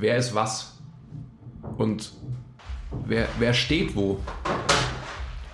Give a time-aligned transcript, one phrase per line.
[0.00, 0.78] wer ist was
[1.76, 2.12] und
[3.04, 4.20] wer, wer steht wo.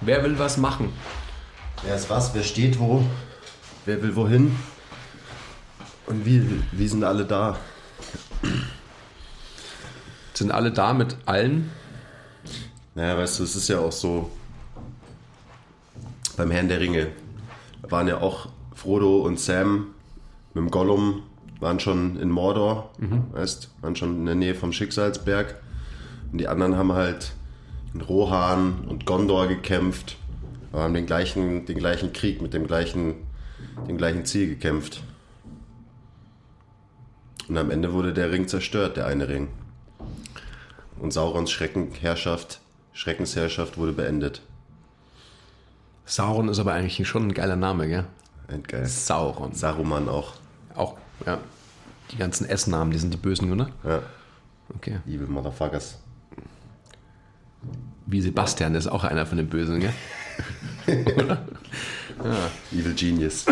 [0.01, 0.93] Wer will was machen?
[1.85, 3.05] Wer ist was, wer steht wo,
[3.85, 4.57] wer will wohin
[6.07, 7.59] und wie, wie sind alle da?
[10.35, 11.71] Sind alle da mit allen?
[12.95, 14.31] Naja, weißt du, es ist ja auch so,
[16.37, 17.09] beim Herrn der Ringe
[17.83, 19.95] waren ja auch Frodo und Sam
[20.55, 21.23] mit dem Gollum,
[21.61, 22.91] waren schon in Mordor,
[23.33, 25.57] weißt, waren schon in der Nähe vom Schicksalsberg.
[26.33, 27.33] Und die anderen haben halt
[27.95, 30.17] in Rohan und Gondor gekämpft,
[30.73, 33.15] aber haben den gleichen, den gleichen Krieg mit dem gleichen,
[33.89, 35.03] dem gleichen Ziel gekämpft.
[37.49, 39.49] Und am Ende wurde der Ring zerstört, der eine Ring.
[40.99, 42.61] Und Saurons Schreckenherrschaft,
[42.93, 44.43] Schreckensherrschaft wurde beendet.
[46.07, 48.05] Sauron ist aber eigentlich schon ein geiler Name, gell?
[48.49, 48.87] Endgeil.
[48.87, 49.53] Sauron.
[49.55, 50.35] Saruman auch.
[50.75, 50.97] Auch,
[51.27, 51.39] ja.
[52.13, 53.71] Die ganzen S-Namen, die sind die bösen, oder?
[53.85, 54.03] Ja.
[54.75, 54.99] Okay.
[55.07, 55.99] Evil Motherfuckers.
[58.07, 59.93] Wie Sebastian ist auch einer von den Bösen, gell?
[62.73, 63.47] Evil Genius.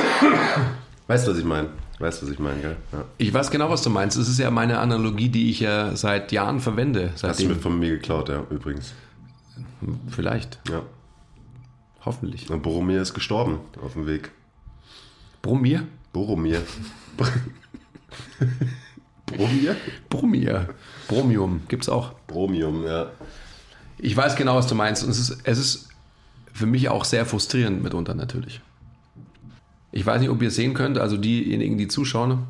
[1.06, 1.70] weißt du, was ich meine?
[1.98, 2.76] Weißt du, was ich meine, gell?
[2.92, 3.04] Ja.
[3.18, 4.16] Ich weiß genau, was du meinst.
[4.16, 7.10] Es ist ja meine Analogie, die ich ja seit Jahren verwende.
[7.12, 8.94] Hast du Seitdem, mit von mir geklaut, ja, übrigens.
[10.08, 10.60] vielleicht.
[10.70, 10.82] Ja.
[12.04, 12.50] Hoffentlich.
[12.50, 14.30] Und Boromir ist gestorben auf dem Weg.
[15.42, 15.84] Bromir?
[16.12, 16.62] Boromir.
[19.26, 19.76] Boromir?
[20.10, 20.68] Bromir.
[21.08, 22.12] Bromium gibt's auch.
[22.26, 23.10] Bromium, ja.
[23.98, 25.02] Ich weiß genau, was du meinst.
[25.04, 25.88] Und es ist, es ist
[26.52, 28.60] für mich auch sehr frustrierend mitunter natürlich.
[29.92, 32.44] Ich weiß nicht, ob ihr es sehen könnt, also diejenigen, die zuschauen.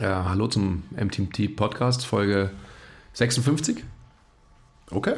[0.00, 2.50] Ja, hallo zum MTMT Podcast, Folge
[3.14, 3.84] 56.
[4.90, 5.14] Okay.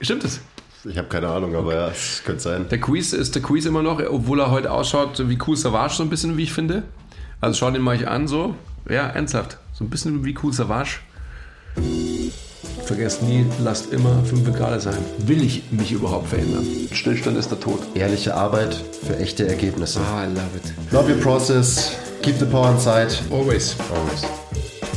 [0.00, 0.40] Stimmt es?
[0.84, 2.68] Ich habe keine Ahnung, aber ja, es könnte sein.
[2.68, 6.02] Der Quiz ist der Quiz immer noch, obwohl er heute ausschaut wie Cool Savage, so
[6.02, 6.82] ein bisschen, wie ich finde.
[7.44, 8.54] Also schaut ihn mal euch an, so.
[8.88, 9.58] Ja, ernsthaft.
[9.74, 11.00] So ein bisschen wie Cool Savage.
[12.86, 14.96] Vergesst nie, lasst immer 5 Grad sein.
[15.18, 16.64] Will ich mich überhaupt verändern?
[16.90, 17.80] Stillstand ist der Tod.
[17.94, 20.00] Ehrliche Arbeit für echte Ergebnisse.
[20.00, 20.72] Ah, I love it.
[20.90, 21.92] Love your process.
[22.22, 23.08] Keep the power inside.
[23.30, 23.76] Always.
[23.94, 24.22] Always.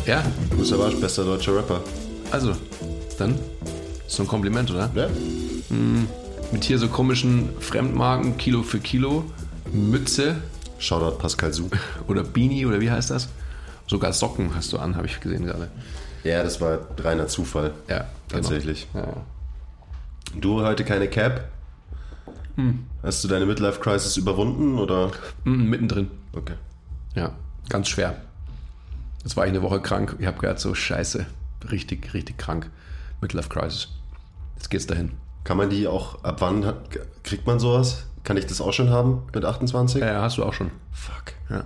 [0.06, 1.82] Ja, Du Savage, bester deutscher Rapper.
[2.32, 2.54] also,
[3.18, 3.38] dann
[4.08, 4.90] so ein Kompliment, oder?
[4.96, 5.10] Ja?
[6.54, 9.26] Mit hier so komischen Fremdmarken, Kilo für Kilo,
[9.74, 10.38] Mütze
[10.80, 11.70] Shoutout Pascal Su.
[12.08, 13.30] oder Beanie oder wie heißt das?
[13.88, 15.70] Sogar Socken hast du an, habe ich gesehen gerade.
[16.24, 17.74] Ja, das war reiner Zufall.
[17.88, 18.42] Ja, genau.
[18.42, 18.88] Tatsächlich.
[18.94, 19.14] Ja, ja.
[20.40, 21.48] Du heute keine Cap?
[23.04, 25.12] Hast du deine Midlife Crisis überwunden oder?
[25.44, 26.12] Mhm, mittendrin.
[26.34, 26.56] Okay.
[27.16, 27.32] Ja,
[27.70, 28.20] ganz schwer.
[29.24, 30.16] Jetzt war ich eine Woche krank.
[30.20, 31.28] Ich habe gehört, so scheiße.
[31.72, 32.70] Richtig, richtig krank.
[33.22, 33.90] Midlife Crisis.
[34.56, 35.12] Jetzt geht's dahin.
[35.44, 36.90] Kann man die auch, ab wann hat,
[37.24, 38.06] kriegt man sowas?
[38.28, 40.02] Kann ich das auch schon haben mit 28?
[40.02, 40.70] Ja, ja, hast du auch schon.
[40.92, 41.32] Fuck.
[41.50, 41.64] Ja.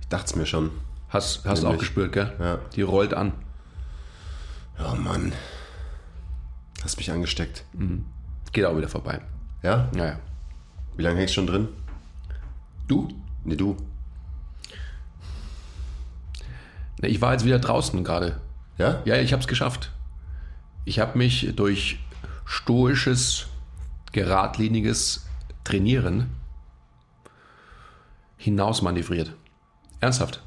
[0.00, 0.72] Ich dachte es mir schon.
[1.08, 2.32] Hast, hast du auch gespürt, gell?
[2.40, 2.58] Ja.
[2.74, 3.32] Die rollt an.
[4.80, 5.32] Oh Mann.
[6.82, 7.64] Hast mich angesteckt.
[8.50, 9.20] Geht auch wieder vorbei.
[9.62, 9.88] Ja?
[9.94, 10.18] Ja, ja.
[10.96, 11.68] Wie lange hängst du schon drin?
[12.88, 13.06] Du?
[13.44, 13.76] Nee, du.
[17.00, 18.40] Ne, Ich war jetzt wieder draußen gerade.
[18.78, 19.00] Ja?
[19.04, 19.92] Ja, ich habe es geschafft.
[20.86, 22.00] Ich habe mich durch
[22.46, 23.46] stoisches,
[24.10, 25.28] geradliniges
[25.64, 26.30] Trainieren
[28.36, 29.32] hinausmanövriert.
[30.00, 30.42] Ernsthaft.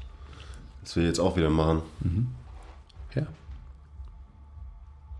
[0.82, 1.82] Das will ich jetzt auch wieder machen.
[3.14, 3.22] Ja.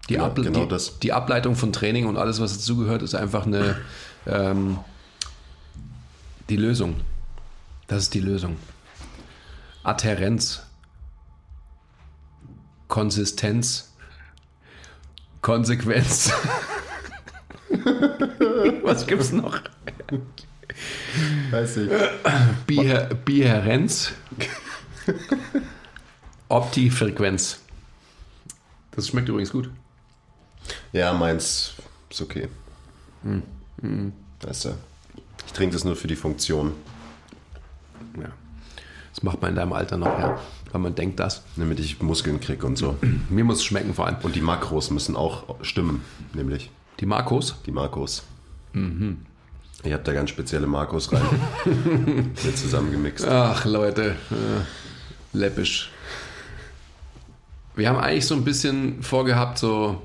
[0.09, 3.47] Die, Genau- Able genau die, die Ableitung von Training und alles, was dazugehört, ist einfach
[3.47, 3.77] eine
[4.27, 4.79] ähm,
[6.49, 7.01] die Lösung.
[7.89, 8.57] Das ist die Lösung.
[9.83, 10.63] Adhärenz,
[12.89, 13.93] Konsistenz,
[15.43, 16.33] Konsequenz.
[18.83, 19.61] was gibt's noch?
[21.51, 21.91] Weiß ich.
[22.67, 24.13] Biher Biherenz,
[26.49, 27.61] Optifrequenz.
[28.91, 29.71] Das schmeckt übrigens gut.
[30.93, 31.75] Ja, meins
[32.11, 32.49] ist okay.
[34.43, 34.71] Weißt du,
[35.47, 36.73] ich trinke das nur für die Funktion.
[38.17, 38.31] Ja.
[39.15, 40.39] Das macht man in deinem Alter noch, ja.
[40.73, 41.43] Weil man denkt das.
[41.57, 42.99] Damit ich Muskeln kriege und so.
[43.31, 44.16] Mir muss es schmecken vor allem.
[44.22, 46.03] Und die Makros müssen auch stimmen,
[46.34, 46.71] nämlich
[47.01, 47.57] Die Marcos.
[47.66, 48.22] die Makros.
[49.84, 51.22] Ich habe da ganz spezielle Makros rein.
[52.45, 53.27] Mit zusammengemixt.
[53.27, 54.16] Ach, Leute.
[54.31, 55.91] Äh, läppisch.
[57.75, 60.03] Wir haben eigentlich so ein bisschen vorgehabt, so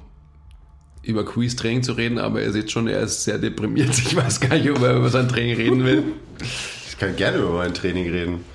[1.03, 3.97] über Quiz-Training zu reden, aber ihr seht schon, er ist sehr deprimiert.
[3.97, 6.03] Ich weiß gar nicht, ob er über sein Training reden will.
[6.87, 8.45] Ich kann gerne über mein Training reden.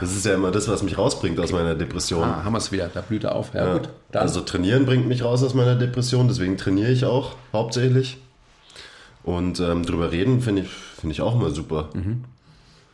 [0.00, 2.22] Das ist ja immer das, was mich rausbringt aus meiner Depression.
[2.24, 2.88] Ah, haben wir es wieder.
[2.92, 3.54] Da blüht er auf.
[3.54, 3.72] Ja, Ja.
[3.78, 3.88] gut.
[4.12, 4.22] Dann.
[4.22, 8.18] Also trainieren bringt mich raus aus meiner Depression, deswegen trainiere ich auch hauptsächlich.
[9.22, 11.88] Und ähm, drüber reden finde ich, finde ich auch immer super.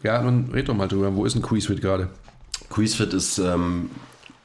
[0.02, 1.14] ja, dann red doch mal drüber.
[1.14, 2.08] Wo ist ein Quizfit gerade?
[2.70, 3.90] Quizfit ist ähm,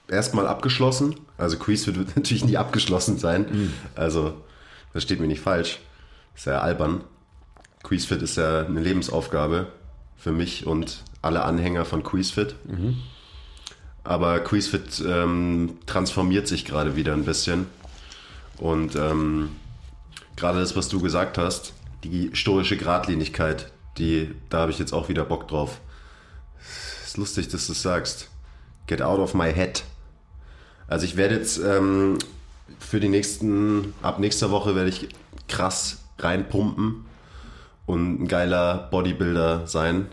[0.09, 1.15] erstmal abgeschlossen.
[1.37, 3.71] Also Quizfit wird natürlich nie abgeschlossen sein.
[3.95, 4.33] Also,
[4.91, 5.79] versteht mich nicht falsch.
[6.35, 7.01] ist ja albern.
[7.83, 9.67] Quizfit ist ja eine Lebensaufgabe
[10.17, 12.55] für mich und alle Anhänger von Quizfit.
[14.03, 17.67] Aber Quizfit ähm, transformiert sich gerade wieder ein bisschen.
[18.57, 19.49] Und ähm,
[20.35, 25.09] gerade das, was du gesagt hast, die stoische Gradlinigkeit, die, da habe ich jetzt auch
[25.09, 25.79] wieder Bock drauf.
[27.05, 28.29] Ist lustig, dass du es sagst.
[28.87, 29.83] Get out of my head.
[30.87, 32.17] Also ich werde jetzt ähm,
[32.79, 35.09] für die nächsten, ab nächster Woche werde ich
[35.49, 37.05] krass reinpumpen
[37.85, 40.07] und ein geiler Bodybuilder sein.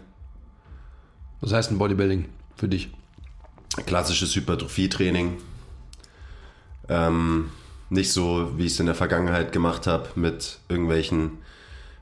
[1.44, 2.24] Was heißt ein Bodybuilding
[2.56, 2.88] für dich?
[3.84, 5.36] Klassisches Hypertrophie-Training.
[6.88, 7.50] Ähm,
[7.90, 11.32] nicht so, wie ich es in der Vergangenheit gemacht habe, mit irgendwelchen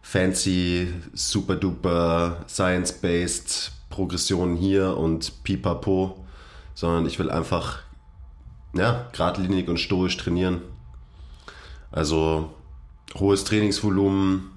[0.00, 6.24] fancy, super duper, science-based Progressionen hier und pipapo,
[6.74, 7.80] sondern ich will einfach,
[8.74, 10.62] ja, geradlinig und stoisch trainieren.
[11.90, 12.54] Also
[13.18, 14.52] hohes Trainingsvolumen.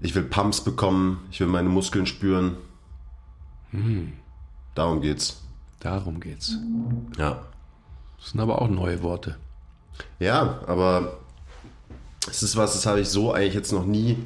[0.00, 2.56] Ich will Pumps bekommen, ich will meine Muskeln spüren.
[4.74, 5.42] Darum geht's.
[5.80, 6.56] Darum geht's.
[7.18, 7.42] Ja.
[8.18, 9.36] Das sind aber auch neue Worte.
[10.18, 11.18] Ja, aber
[12.28, 14.16] es ist was, das habe ich so eigentlich jetzt noch nie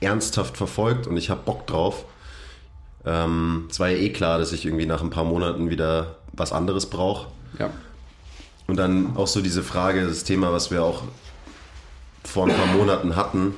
[0.00, 2.04] ernsthaft verfolgt und ich habe Bock drauf.
[3.04, 6.52] Ähm, es war ja eh klar, dass ich irgendwie nach ein paar Monaten wieder was
[6.52, 7.28] anderes brauche.
[7.58, 7.70] Ja.
[8.66, 11.02] Und dann auch so diese Frage, das Thema, was wir auch
[12.22, 13.54] vor ein paar Monaten hatten.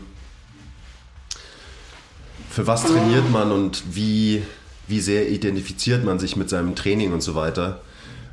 [2.49, 4.43] Für was trainiert man und wie,
[4.91, 7.81] wie sehr identifiziert man sich mit seinem Training und so weiter?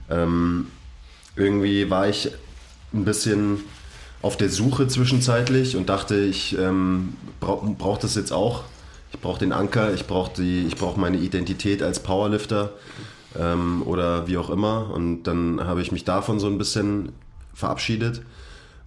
[0.09, 0.67] Ähm,
[1.35, 2.31] irgendwie war ich
[2.93, 3.59] ein bisschen
[4.21, 8.63] auf der Suche zwischenzeitlich und dachte, ich ähm, brauche brauch das jetzt auch.
[9.13, 10.41] Ich brauche den Anker, ich brauche
[10.77, 12.73] brauch meine Identität als Powerlifter
[13.39, 14.89] ähm, oder wie auch immer.
[14.91, 17.13] Und dann habe ich mich davon so ein bisschen
[17.53, 18.21] verabschiedet.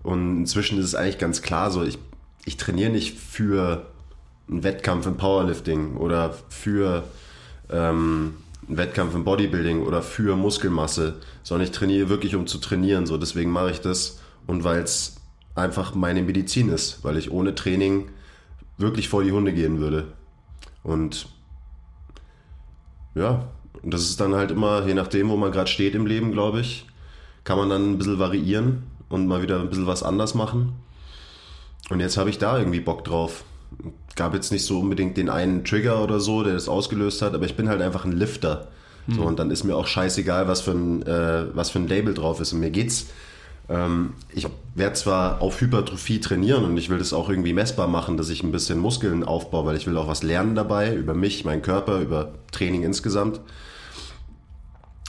[0.03, 1.99] Und inzwischen ist es eigentlich ganz klar so, ich,
[2.45, 3.87] ich trainiere nicht für
[4.51, 7.05] einen Wettkampf im Powerlifting oder für
[7.71, 8.35] ähm,
[8.69, 13.07] Wettkampf im Bodybuilding oder für Muskelmasse, sondern ich trainiere wirklich, um zu trainieren.
[13.07, 15.17] So, deswegen mache ich das und weil es
[15.55, 18.09] einfach meine Medizin ist, weil ich ohne Training
[18.79, 20.13] wirklich vor die Hunde gehen würde.
[20.83, 21.29] Und
[23.15, 23.49] ja,
[23.83, 26.87] das ist dann halt immer, je nachdem, wo man gerade steht im Leben, glaube ich,
[27.45, 30.73] kann man dann ein bisschen variieren und mal wieder ein bisschen was anders machen.
[31.89, 33.45] Und jetzt habe ich da irgendwie Bock drauf.
[34.17, 37.47] Gab jetzt nicht so unbedingt den einen Trigger oder so, der das ausgelöst hat, aber
[37.47, 38.69] ich bin halt einfach ein Lifter.
[39.09, 42.15] So, und dann ist mir auch scheißegal, was für ein, äh, was für ein Label
[42.15, 42.53] drauf ist.
[42.53, 43.07] Und mir geht's
[43.71, 48.17] ähm, ich werde zwar auf Hypertrophie trainieren und ich will das auch irgendwie messbar machen,
[48.17, 51.45] dass ich ein bisschen Muskeln aufbaue, weil ich will auch was lernen dabei, über mich,
[51.45, 53.41] meinen Körper, über Training insgesamt.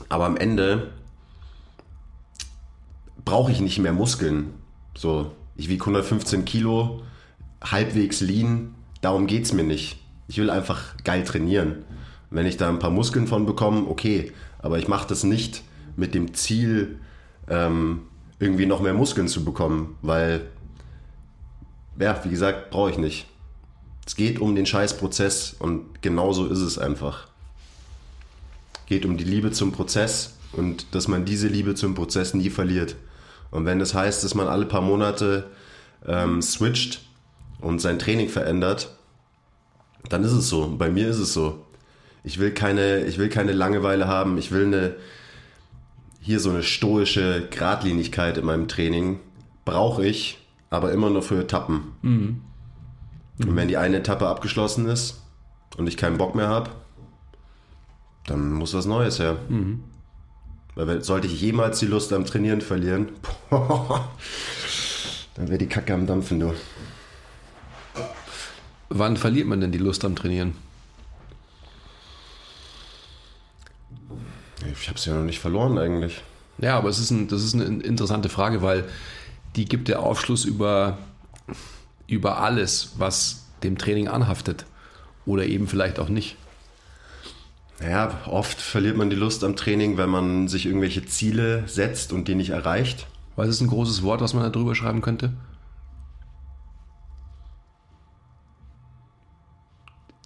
[0.09, 0.92] Aber am Ende
[3.25, 4.53] brauche ich nicht mehr Muskeln.
[4.95, 7.01] So, ich wiege 115 Kilo,
[7.63, 10.00] halbwegs lean, darum geht es mir nicht.
[10.27, 11.83] Ich will einfach geil trainieren.
[12.30, 15.63] Wenn ich da ein paar Muskeln von bekomme, okay, aber ich mache das nicht
[15.98, 17.00] mit dem Ziel,
[17.50, 18.03] ähm,
[18.39, 20.48] irgendwie noch mehr Muskeln zu bekommen, weil,
[22.00, 23.27] ja, wie gesagt, brauche ich nicht.
[24.06, 27.27] Es geht um den Scheißprozess und genauso ist es einfach.
[28.88, 32.95] Geht um die Liebe zum Prozess und dass man diese Liebe zum Prozess nie verliert.
[33.51, 35.50] Und wenn das heißt, dass man alle paar Monate
[36.05, 37.01] ähm, switcht
[37.62, 38.96] und sein Training verändert,
[40.10, 40.75] dann ist es so.
[40.77, 41.63] Bei mir ist es so.
[42.24, 44.38] Ich will keine, ich will keine Langeweile haben.
[44.38, 44.96] Ich will eine,
[46.20, 49.20] hier so eine stoische Gradlinigkeit in meinem Training
[49.65, 50.39] brauche ich,
[50.70, 51.94] aber immer nur für Etappen.
[52.01, 52.41] Mhm.
[53.39, 55.22] Und wenn die eine Etappe abgeschlossen ist
[55.77, 56.70] und ich keinen Bock mehr habe,
[58.27, 59.38] dann muss was Neues her.
[59.50, 59.84] Mhm.
[60.75, 63.10] Weil sollte ich jemals die Lust am Trainieren verlieren,
[63.50, 66.53] dann wäre die Kacke am Dampfen, du.
[68.93, 70.53] Wann verliert man denn die Lust am Trainieren?
[74.74, 76.21] Ich habe es ja noch nicht verloren eigentlich.
[76.57, 78.83] Ja, aber es ist ein, das ist eine interessante Frage, weil
[79.55, 80.98] die gibt der Aufschluss über,
[82.05, 84.65] über alles, was dem Training anhaftet.
[85.25, 86.36] Oder eben vielleicht auch nicht.
[87.81, 92.27] Ja, oft verliert man die Lust am Training, wenn man sich irgendwelche Ziele setzt und
[92.27, 93.07] die nicht erreicht.
[93.38, 95.31] Was ist ein großes Wort, was man da drüber schreiben könnte?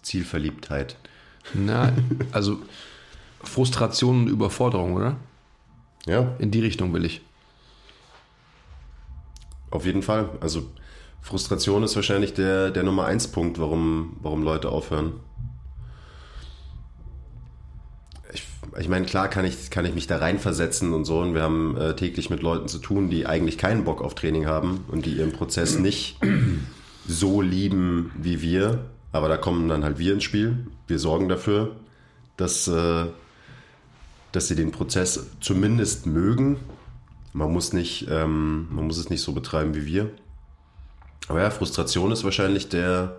[0.06, 0.96] Zielverliebtheit.
[1.52, 1.92] Na,
[2.32, 2.58] also
[3.42, 5.16] Frustration und Überforderung, oder?
[6.06, 6.34] Ja.
[6.38, 7.22] In die Richtung will ich.
[9.70, 10.30] Auf jeden Fall.
[10.40, 10.70] Also
[11.20, 15.14] Frustration ist wahrscheinlich der, der Nummer eins Punkt, warum, warum Leute aufhören.
[18.32, 18.44] Ich,
[18.78, 21.18] ich meine, klar kann ich, kann ich mich da reinversetzen und so.
[21.18, 24.46] Und wir haben äh, täglich mit Leuten zu tun, die eigentlich keinen Bock auf Training
[24.46, 26.16] haben und die ihren Prozess nicht
[27.08, 28.84] so lieben wie wir.
[29.16, 30.66] Aber da kommen dann halt wir ins Spiel.
[30.86, 31.74] Wir sorgen dafür,
[32.36, 33.06] dass, äh,
[34.32, 36.58] dass sie den Prozess zumindest mögen.
[37.32, 40.10] Man muss, nicht, ähm, man muss es nicht so betreiben wie wir.
[41.28, 43.16] Aber ja, Frustration ist wahrscheinlich der,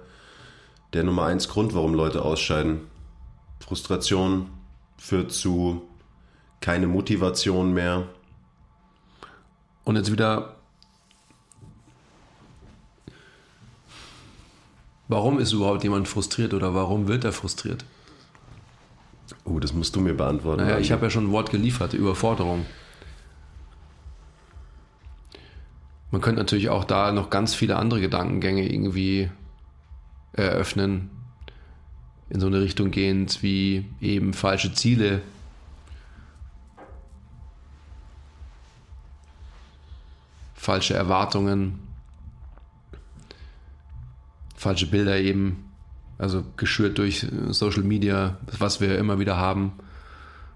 [0.93, 2.81] der Nummer eins Grund, warum Leute ausscheiden.
[3.59, 4.51] Frustration
[4.97, 5.81] führt zu
[6.61, 8.07] keine Motivation mehr.
[9.83, 10.56] Und jetzt wieder,
[15.07, 17.85] warum ist überhaupt jemand frustriert oder warum wird er frustriert?
[19.43, 20.63] Oh, das musst du mir beantworten.
[20.63, 22.65] Naja, ich habe ja schon ein Wort geliefert, Überforderung.
[26.11, 29.29] Man könnte natürlich auch da noch ganz viele andere Gedankengänge irgendwie
[30.33, 31.09] eröffnen,
[32.29, 35.21] in so eine Richtung gehend wie eben falsche Ziele.
[40.55, 41.79] Falsche Erwartungen,
[44.57, 45.71] falsche Bilder eben,
[46.17, 49.73] also geschürt durch Social Media, was wir immer wieder haben,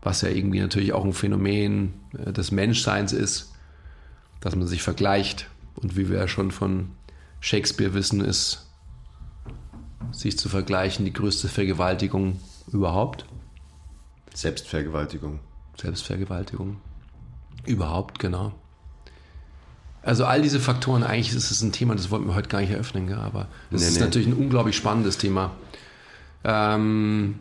[0.01, 3.53] was ja irgendwie natürlich auch ein Phänomen äh, des Menschseins ist,
[4.41, 6.89] dass man sich vergleicht und wie wir ja schon von
[7.39, 8.67] Shakespeare wissen, ist
[10.12, 12.39] sich zu vergleichen, die größte Vergewaltigung
[12.72, 13.25] überhaupt.
[14.34, 15.39] Selbstvergewaltigung.
[15.79, 16.77] Selbstvergewaltigung.
[17.65, 18.53] Überhaupt, genau.
[20.03, 22.72] Also all diese Faktoren, eigentlich ist es ein Thema, das wollten wir heute gar nicht
[22.72, 23.20] eröffnen, gell?
[23.20, 24.01] aber es nee, ist nee.
[24.01, 25.51] natürlich ein unglaublich spannendes Thema.
[26.43, 27.36] Ähm,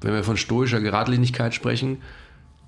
[0.00, 1.98] wenn wir von stoischer Geradlinigkeit sprechen,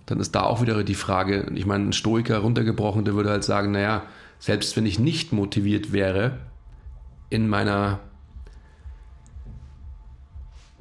[0.05, 3.45] dann ist da auch wieder die Frage, ich meine, ein Stoiker runtergebrochen, der würde halt
[3.45, 4.03] sagen, naja,
[4.39, 6.39] selbst wenn ich nicht motiviert wäre
[7.31, 8.01] in meiner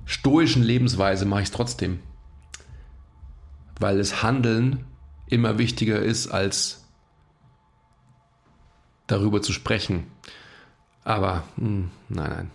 [0.05, 1.99] stoischen Lebensweise mache ich es trotzdem.
[3.79, 4.83] Weil das Handeln
[5.27, 6.80] immer wichtiger ist, als
[9.11, 10.05] darüber zu sprechen.
[11.03, 12.51] Aber mh, hm, nein, nein,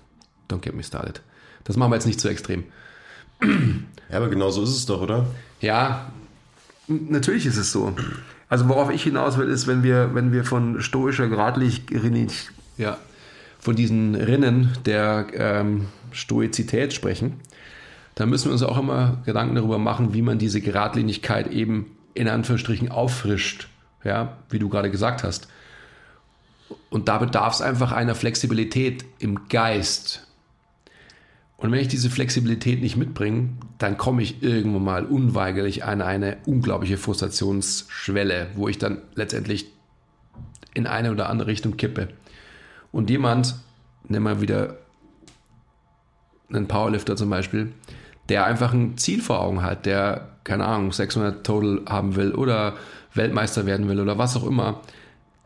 [0.48, 1.22] don't get me started.
[1.64, 2.64] Das machen wir jetzt nicht zu extrem.
[4.08, 5.26] Ja, aber genau so ist es doch, oder?
[5.60, 6.12] Ja,
[6.86, 7.94] natürlich ist es so.
[8.48, 12.98] Also worauf ich hinaus will, ist, wenn wir, wenn wir von stoischer Gradlinigkeit, ja,
[13.58, 17.40] von diesen Rinnen der ähm, Stoizität sprechen,
[18.14, 22.28] dann müssen wir uns auch immer Gedanken darüber machen, wie man diese Geradlinigkeit eben in
[22.28, 23.68] Anführungsstrichen auffrischt,
[24.04, 25.48] ja, wie du gerade gesagt hast.
[26.90, 30.26] Und da bedarf es einfach einer Flexibilität im Geist.
[31.58, 36.36] Und wenn ich diese Flexibilität nicht mitbringe, dann komme ich irgendwann mal unweigerlich an eine
[36.44, 39.66] unglaubliche Frustrationsschwelle, wo ich dann letztendlich
[40.74, 42.08] in eine oder andere Richtung kippe.
[42.92, 43.56] Und jemand,
[44.08, 44.76] nehmen wir wieder
[46.50, 47.72] einen Powerlifter zum Beispiel,
[48.28, 52.74] der einfach ein Ziel vor Augen hat, der, keine Ahnung, 600 Total haben will oder
[53.14, 54.82] Weltmeister werden will oder was auch immer,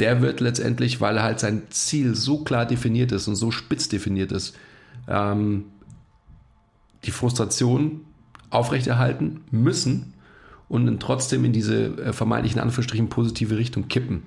[0.00, 3.88] der wird letztendlich, weil er halt sein Ziel so klar definiert ist und so spitz
[3.88, 4.57] definiert ist,
[5.09, 5.66] ähm,
[7.04, 8.00] die Frustration
[8.50, 10.14] aufrechterhalten müssen
[10.69, 14.23] und dann trotzdem in diese äh, vermeintlichen Anführungsstrichen positive Richtung kippen.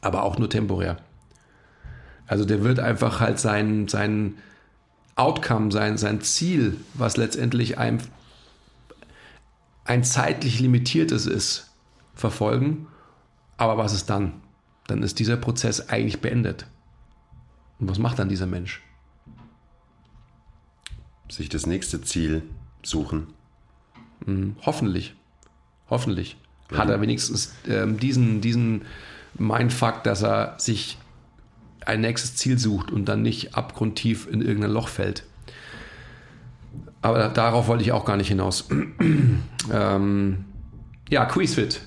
[0.00, 0.96] Aber auch nur temporär.
[2.26, 4.34] Also der wird einfach halt sein, sein,
[5.16, 8.02] Outcome, sein, sein Ziel, was letztendlich ein,
[9.84, 11.70] ein zeitlich limitiertes ist,
[12.14, 12.86] verfolgen.
[13.58, 14.34] Aber was ist dann?
[14.86, 16.66] Dann ist dieser Prozess eigentlich beendet.
[17.78, 18.82] Und was macht dann dieser Mensch?
[21.28, 22.42] Sich das nächste Ziel
[22.82, 23.28] suchen.
[24.26, 25.14] Mhm, hoffentlich.
[25.88, 26.36] Hoffentlich.
[26.70, 26.78] Ja.
[26.78, 28.82] Hat er wenigstens ähm, diesen, diesen
[29.38, 30.98] Mindfuck, dass er sich
[31.84, 35.24] ein nächstes Ziel sucht und dann nicht abgrundtief in irgendein Loch fällt.
[37.00, 38.68] Aber darauf wollte ich auch gar nicht hinaus.
[39.72, 40.44] ähm,
[41.08, 41.80] ja, Quizfit.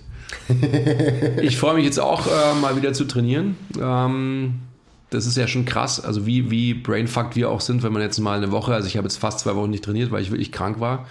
[1.42, 3.58] ich freue mich jetzt auch äh, mal wieder zu trainieren.
[3.80, 4.62] Ähm,
[5.10, 8.20] das ist ja schon krass, also wie, wie brainfucked wir auch sind, wenn man jetzt
[8.20, 10.52] mal eine Woche, also ich habe jetzt fast zwei Wochen nicht trainiert, weil ich wirklich
[10.52, 11.06] krank war,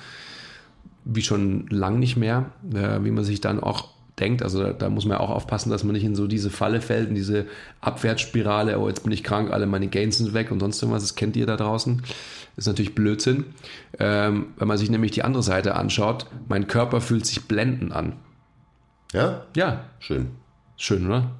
[1.04, 4.42] wie schon lang nicht mehr, äh, wie man sich dann auch denkt.
[4.42, 7.08] Also da, da, muss man auch aufpassen, dass man nicht in so diese Falle fällt,
[7.08, 7.46] in diese
[7.80, 11.14] Abwärtsspirale, oh, jetzt bin ich krank, alle meine Gains sind weg und sonst irgendwas, das
[11.14, 12.02] kennt ihr da draußen.
[12.56, 13.46] ist natürlich Blödsinn.
[13.98, 18.14] Ähm, wenn man sich nämlich die andere Seite anschaut, mein Körper fühlt sich blendend an.
[19.14, 19.44] Ja?
[19.56, 19.84] Ja.
[20.00, 20.32] Schön.
[20.76, 21.30] Schön, oder?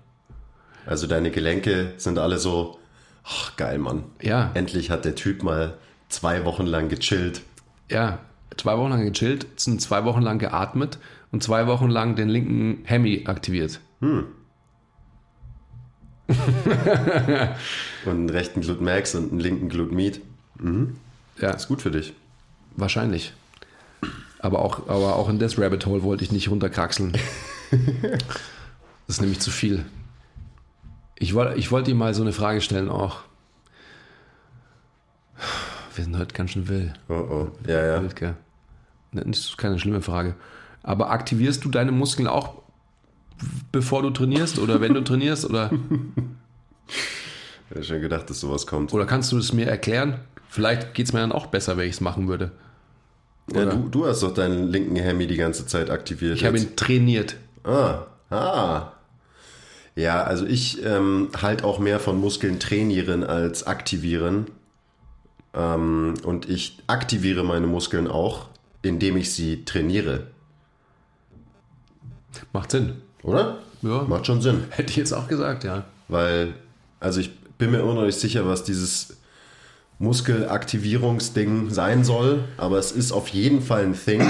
[0.86, 2.78] Also deine Gelenke sind alle so,
[3.24, 4.04] ach geil, Mann.
[4.22, 4.52] Ja.
[4.54, 5.76] Endlich hat der Typ mal
[6.08, 7.42] zwei Wochen lang gechillt.
[7.90, 8.20] Ja,
[8.56, 10.98] zwei Wochen lang gechillt, sind zwei Wochen lang geatmet
[11.32, 13.80] und zwei Wochen lang den linken Hemi aktiviert.
[14.00, 14.26] Hm.
[18.06, 20.20] und einen rechten Glut Max und einen linken Glut Meat.
[20.58, 20.96] Mhm.
[21.40, 21.50] Ja.
[21.50, 22.14] ist gut für dich.
[22.76, 23.32] Wahrscheinlich.
[24.38, 27.18] Aber auch, aber auch in das Rabbit Hole wollte ich nicht runterkraxeln.
[29.06, 29.84] das ist nämlich zu viel.
[31.16, 33.20] Ich, wollte ich wollte ihm mal so eine Frage stellen auch.
[35.94, 36.92] Wir sind heute ganz schön wild.
[37.08, 37.48] Oh, oh.
[37.68, 38.02] Ja, ja.
[38.02, 38.34] Wild, gell?
[39.12, 40.34] Das ist keine schlimme Frage.
[40.82, 42.62] Aber aktivierst du deine Muskeln auch,
[43.70, 45.44] bevor du trainierst oder wenn du trainierst?
[45.48, 45.70] Oder,
[46.88, 48.92] Ich hätte schon gedacht, dass sowas kommt.
[48.92, 50.20] oder kannst du es mir erklären?
[50.48, 52.52] Vielleicht geht es mir dann auch besser, wenn ich es machen würde.
[53.52, 56.36] Ja, du, du hast doch deinen linken Hemi die ganze Zeit aktiviert.
[56.36, 57.36] Ich habe ihn trainiert.
[57.64, 58.92] Ah, ah.
[59.96, 64.46] Ja, also ich ähm, halt auch mehr von Muskeln trainieren als aktivieren.
[65.54, 68.48] Ähm, und ich aktiviere meine Muskeln auch,
[68.82, 70.26] indem ich sie trainiere.
[72.52, 72.94] Macht Sinn.
[73.22, 73.58] Oder?
[73.82, 74.02] Ja.
[74.02, 74.64] Macht schon Sinn.
[74.70, 75.84] Hätte ich jetzt auch gesagt, ja.
[76.08, 76.54] Weil,
[77.00, 79.16] also ich bin mir immer noch nicht sicher, was dieses
[79.98, 84.22] Muskelaktivierungsding sein soll, aber es ist auf jeden Fall ein Thing.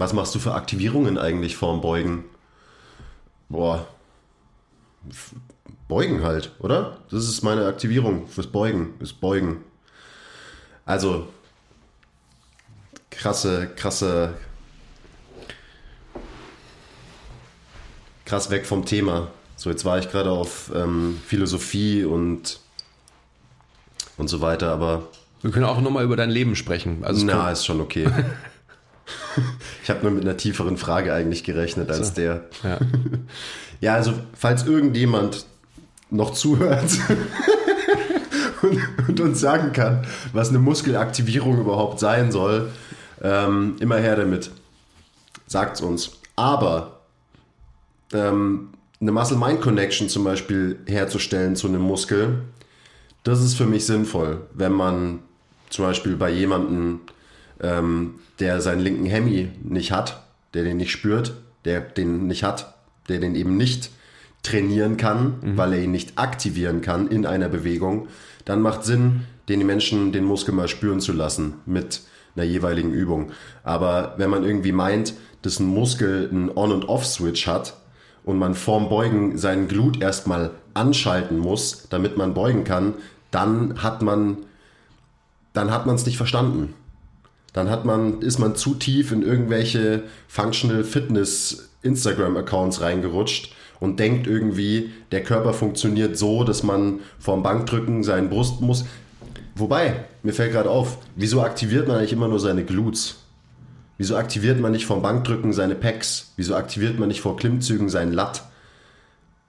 [0.00, 2.24] Was machst du für Aktivierungen eigentlich vorm Beugen?
[3.50, 3.86] Boah.
[5.88, 6.96] Beugen halt, oder?
[7.10, 9.62] Das ist meine Aktivierung fürs Beugen, ist Beugen.
[10.86, 11.28] Also,
[13.10, 14.32] krasse, krasse,
[18.24, 19.28] krass weg vom Thema.
[19.54, 22.58] So, jetzt war ich gerade auf ähm, Philosophie und,
[24.16, 25.08] und so weiter, aber
[25.42, 27.04] Wir können auch nochmal über dein Leben sprechen.
[27.04, 28.08] Also na, ist schon okay.
[29.82, 32.14] ich habe nur mit einer tieferen Frage eigentlich gerechnet als So.
[32.14, 32.44] der.
[32.62, 32.78] ja.
[33.82, 35.46] Ja, also falls irgendjemand
[36.10, 36.98] noch zuhört
[38.62, 42.70] und, und uns sagen kann, was eine Muskelaktivierung überhaupt sein soll,
[43.22, 44.50] ähm, immer her damit.
[45.46, 46.10] Sagt's uns.
[46.36, 47.00] Aber
[48.12, 48.68] ähm,
[49.00, 52.42] eine Muscle-Mind-Connection zum Beispiel herzustellen zu einem Muskel,
[53.22, 55.20] das ist für mich sinnvoll, wenn man
[55.70, 57.00] zum Beispiel bei jemandem,
[57.62, 60.22] ähm, der seinen linken Hemi nicht hat,
[60.54, 62.74] der den nicht spürt, der den nicht hat,
[63.08, 63.90] der den eben nicht
[64.42, 68.08] trainieren kann, weil er ihn nicht aktivieren kann in einer Bewegung,
[68.44, 72.02] dann macht Sinn, den Menschen den Muskel mal spüren zu lassen mit
[72.36, 73.32] einer jeweiligen Übung.
[73.64, 77.76] Aber wenn man irgendwie meint, dass ein Muskel einen On- und Off-Switch hat
[78.24, 82.94] und man vorm Beugen seinen Glut erstmal anschalten muss, damit man beugen kann,
[83.30, 84.38] dann hat man
[85.52, 86.74] dann hat man es nicht verstanden.
[87.52, 93.98] Dann hat man, ist man zu tief in irgendwelche Functional Fitness Instagram Accounts reingerutscht und
[93.98, 98.84] denkt irgendwie, der Körper funktioniert so, dass man vorm Bankdrücken seinen Brust muss.
[99.56, 103.16] Wobei, mir fällt gerade auf, wieso aktiviert man eigentlich immer nur seine Glutes?
[103.98, 106.32] Wieso aktiviert man nicht vom Bankdrücken seine Pecs?
[106.36, 108.44] Wieso aktiviert man nicht vor Klimmzügen seinen Lat?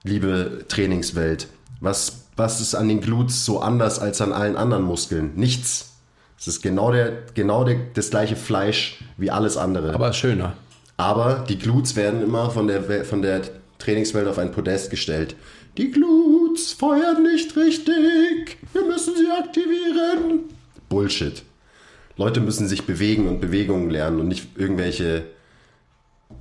[0.03, 1.47] Liebe Trainingswelt,
[1.79, 5.31] was, was ist an den Glutes so anders als an allen anderen Muskeln?
[5.35, 5.90] Nichts.
[6.41, 9.93] Es ist genau, der, genau der, das gleiche Fleisch wie alles andere.
[9.93, 10.53] Aber schöner.
[10.97, 13.41] Aber die Glutes werden immer von der, von der
[13.77, 15.35] Trainingswelt auf ein Podest gestellt.
[15.77, 18.57] Die Glutes feuern nicht richtig.
[18.73, 20.45] Wir müssen sie aktivieren.
[20.89, 21.43] Bullshit.
[22.17, 25.25] Leute müssen sich bewegen und Bewegungen lernen und nicht irgendwelche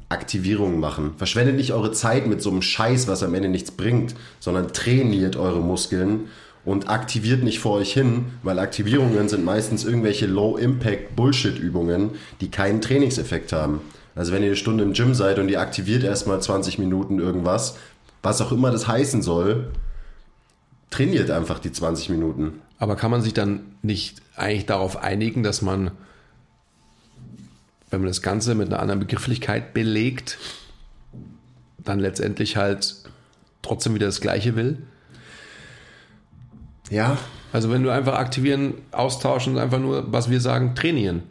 [0.08, 1.12] Aktivierungen machen.
[1.18, 5.36] Verschwendet nicht eure Zeit mit so einem Scheiß, was am Ende nichts bringt, sondern trainiert
[5.36, 6.28] eure Muskeln
[6.64, 13.52] und aktiviert nicht vor euch hin, weil Aktivierungen sind meistens irgendwelche Low-Impact-Bullshit-Übungen, die keinen Trainingseffekt
[13.52, 13.80] haben.
[14.14, 17.76] Also wenn ihr eine Stunde im Gym seid und ihr aktiviert erstmal 20 Minuten irgendwas,
[18.22, 19.70] was auch immer das heißen soll,
[20.90, 22.60] trainiert einfach die 20 Minuten.
[22.78, 25.92] Aber kann man sich dann nicht eigentlich darauf einigen, dass man,
[27.90, 30.38] wenn man das Ganze mit einer anderen Begrifflichkeit belegt,
[31.78, 32.96] dann letztendlich halt
[33.62, 34.78] trotzdem wieder das Gleiche will?
[36.90, 37.16] Ja,
[37.52, 41.22] Also wenn du einfach aktivieren, austauschen, einfach nur, was wir sagen, trainieren,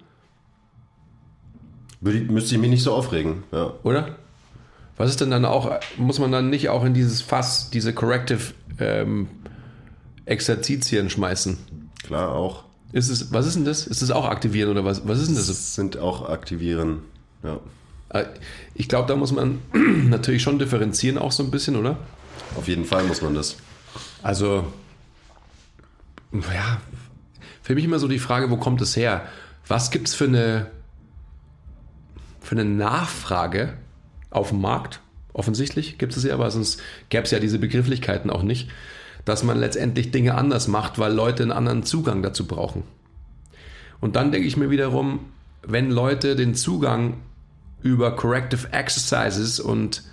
[2.02, 3.44] müsste ich mich nicht so aufregen.
[3.52, 3.74] Ja.
[3.84, 4.16] oder?
[4.98, 8.54] Was ist denn dann auch, muss man dann nicht auch in dieses Fass, diese Corrective
[8.80, 9.28] ähm,
[10.26, 11.58] Exerzitien schmeißen?
[12.04, 12.64] Klar, auch.
[12.92, 13.88] Ist es, was ist denn das?
[13.88, 15.48] Ist das auch aktivieren oder was, was ist denn das?
[15.48, 17.00] Das sind auch aktivieren.
[17.44, 17.60] Ja.
[18.10, 18.26] Äh,
[18.76, 19.60] Ich glaube, da muss man
[20.10, 21.98] natürlich schon differenzieren, auch so ein bisschen, oder?
[22.58, 23.56] Auf jeden Fall muss man das.
[24.22, 24.66] Also,
[26.32, 26.82] ja,
[27.62, 29.28] für mich immer so die Frage, wo kommt es her?
[29.68, 30.68] Was gibt es für eine,
[32.40, 33.74] für eine Nachfrage
[34.30, 35.02] auf dem Markt?
[35.34, 38.70] Offensichtlich gibt es ja, aber sonst gäbe es ja diese Begrifflichkeiten auch nicht,
[39.26, 42.84] dass man letztendlich Dinge anders macht, weil Leute einen anderen Zugang dazu brauchen.
[44.02, 45.20] Und dann denke ich mir wiederum,
[45.62, 47.18] wenn Leute den Zugang
[47.82, 50.04] über Corrective Exercises und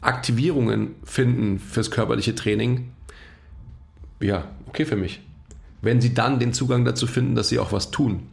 [0.00, 2.92] Aktivierungen finden fürs körperliche Training,
[4.20, 5.20] ja, okay für mich.
[5.84, 8.28] Wenn sie dann den Zugang dazu finden, dass sie auch was tun.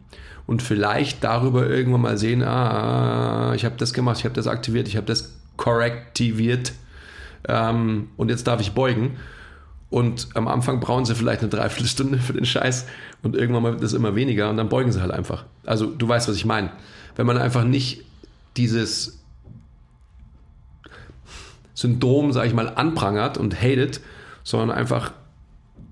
[0.48, 4.88] und vielleicht darüber irgendwann mal sehen, ah, ich habe das gemacht, ich habe das aktiviert,
[4.88, 6.74] ich habe das korrektiviert
[7.48, 9.18] ähm, und jetzt darf ich beugen.
[9.90, 12.86] Und am Anfang brauchen sie vielleicht eine Dreiviertelstunde für den Scheiß
[13.24, 15.46] und irgendwann mal wird das immer weniger und dann beugen sie halt einfach.
[15.66, 16.72] Also du weißt, was ich meine.
[17.16, 18.04] Wenn man einfach nicht
[18.58, 19.20] dieses
[21.74, 24.02] Syndrom, sage ich mal, anprangert und hatet,
[24.44, 25.12] sondern einfach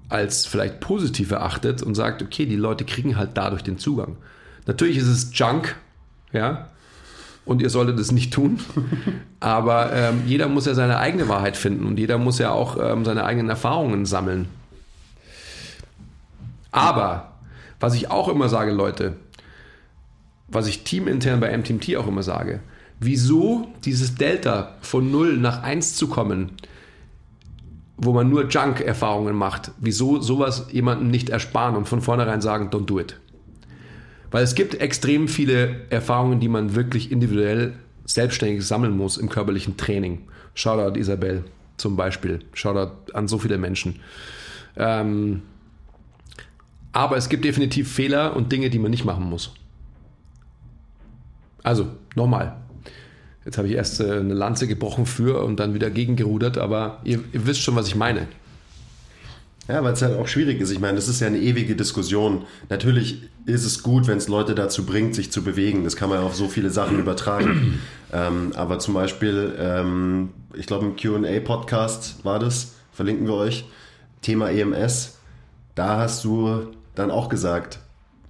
[0.09, 4.17] als vielleicht positiv erachtet und sagt, okay, die Leute kriegen halt dadurch den Zugang.
[4.65, 5.75] Natürlich ist es Junk,
[6.33, 6.69] ja,
[7.45, 8.59] und ihr solltet es nicht tun.
[9.39, 13.05] Aber ähm, jeder muss ja seine eigene Wahrheit finden und jeder muss ja auch ähm,
[13.05, 14.47] seine eigenen Erfahrungen sammeln.
[16.71, 17.33] Aber,
[17.79, 19.15] was ich auch immer sage, Leute,
[20.47, 22.59] was ich teamintern bei MTMT auch immer sage,
[22.99, 26.51] wieso dieses Delta von 0 nach 1 zu kommen,
[28.01, 32.85] wo man nur Junk-Erfahrungen macht, wieso sowas jemandem nicht ersparen und von vornherein sagen, don't
[32.85, 33.19] do it.
[34.31, 37.73] Weil es gibt extrem viele Erfahrungen, die man wirklich individuell
[38.05, 40.27] selbstständig sammeln muss im körperlichen Training.
[40.53, 41.43] Shoutout Isabel
[41.77, 42.39] zum Beispiel.
[42.53, 43.99] Shoutout an so viele Menschen.
[44.77, 45.41] Ähm,
[46.93, 49.53] aber es gibt definitiv Fehler und Dinge, die man nicht machen muss.
[51.63, 52.55] Also, nochmal.
[53.49, 57.17] Jetzt habe ich erst äh, eine Lanze gebrochen für und dann wieder gegengerudert, aber ihr,
[57.33, 58.27] ihr wisst schon, was ich meine.
[59.67, 60.69] Ja, weil es halt auch schwierig ist.
[60.69, 62.45] Ich meine, das ist ja eine ewige Diskussion.
[62.69, 65.83] Natürlich ist es gut, wenn es Leute dazu bringt, sich zu bewegen.
[65.83, 67.79] Das kann man ja auf so viele Sachen übertragen.
[68.13, 73.65] ähm, aber zum Beispiel, ähm, ich glaube, im QA-Podcast war das, verlinken wir euch,
[74.21, 75.17] Thema EMS.
[75.73, 77.79] Da hast du dann auch gesagt,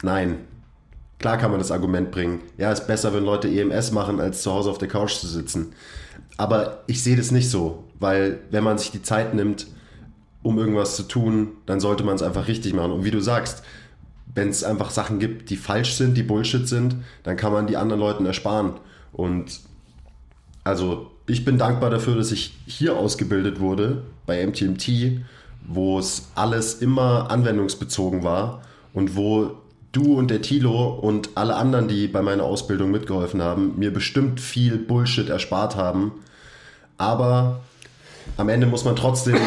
[0.02, 0.38] nein.
[1.20, 2.40] Klar kann man das Argument bringen.
[2.58, 5.74] Ja, ist besser, wenn Leute EMS machen, als zu Hause auf der Couch zu sitzen.
[6.38, 9.68] Aber ich sehe das nicht so, weil wenn man sich die Zeit nimmt,
[10.42, 12.94] um irgendwas zu tun, dann sollte man es einfach richtig machen.
[12.94, 13.64] Und wie du sagst,
[14.34, 17.76] wenn es einfach Sachen gibt, die falsch sind, die Bullshit sind, dann kann man die
[17.76, 18.74] anderen Leuten ersparen.
[19.12, 19.60] Und
[20.64, 25.22] also ich bin dankbar dafür, dass ich hier ausgebildet wurde bei MTMT,
[25.68, 28.62] wo es alles immer anwendungsbezogen war
[28.94, 29.58] und wo
[29.92, 34.40] du und der Tilo und alle anderen, die bei meiner Ausbildung mitgeholfen haben, mir bestimmt
[34.40, 36.12] viel Bullshit erspart haben.
[36.98, 37.62] Aber
[38.38, 39.38] am Ende muss man trotzdem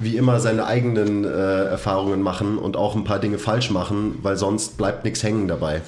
[0.00, 4.36] wie immer seine eigenen äh, Erfahrungen machen und auch ein paar Dinge falsch machen, weil
[4.36, 5.82] sonst bleibt nichts hängen dabei.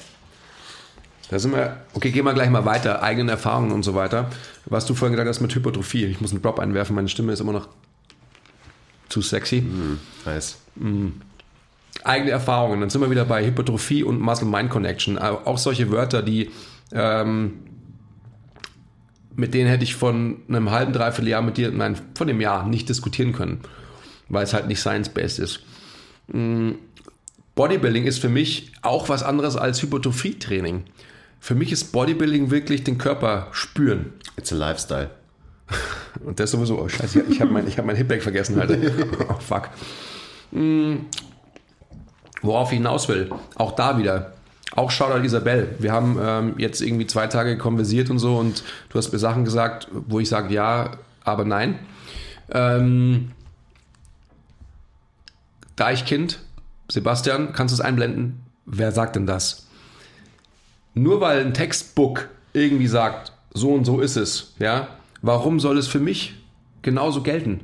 [1.29, 4.29] Da sind wir, okay, gehen wir gleich mal weiter, eigene Erfahrungen und so weiter.
[4.65, 7.39] Was du vorhin gesagt hast mit Hypertrophie, ich muss einen Drop einwerfen, meine Stimme ist
[7.39, 7.67] immer noch
[9.09, 9.61] zu sexy.
[9.61, 10.57] Mm, nice.
[10.75, 11.07] Mm.
[12.03, 15.17] Eigene Erfahrungen, dann sind wir wieder bei Hypertrophie und Muscle-Mind-Connection.
[15.17, 16.51] Auch solche Wörter, die
[16.91, 17.53] ähm,
[19.35, 22.65] mit denen hätte ich von einem halben, dreiviertel Jahr mit dir, nein, von dem Jahr
[22.65, 23.59] nicht diskutieren können,
[24.29, 25.61] weil es halt nicht science-based ist.
[26.27, 26.71] Mm,
[27.55, 30.83] Bodybuilding ist für mich auch was anderes als Hypertrophie-Training.
[31.39, 34.13] Für mich ist Bodybuilding wirklich den Körper spüren.
[34.37, 35.11] It's a lifestyle.
[36.25, 38.71] Und das sowieso, oh scheiße, ich habe mein, hab mein Hipback vergessen halt.
[39.29, 39.69] oh fuck.
[42.41, 44.33] Worauf ich hinaus will, auch da wieder,
[44.75, 45.75] auch Shoutout Isabel.
[45.79, 49.45] Wir haben ähm, jetzt irgendwie zwei Tage konversiert und so und du hast mir Sachen
[49.45, 50.91] gesagt, wo ich sage ja,
[51.23, 51.79] aber nein.
[52.51, 53.31] Ähm,
[55.75, 56.39] Deichkind,
[56.89, 58.43] Sebastian, kannst du es einblenden?
[58.65, 59.67] Wer sagt denn das?
[60.93, 64.87] Nur weil ein Textbook irgendwie sagt, so und so ist es, ja,
[65.21, 66.35] warum soll es für mich
[66.81, 67.61] genauso gelten?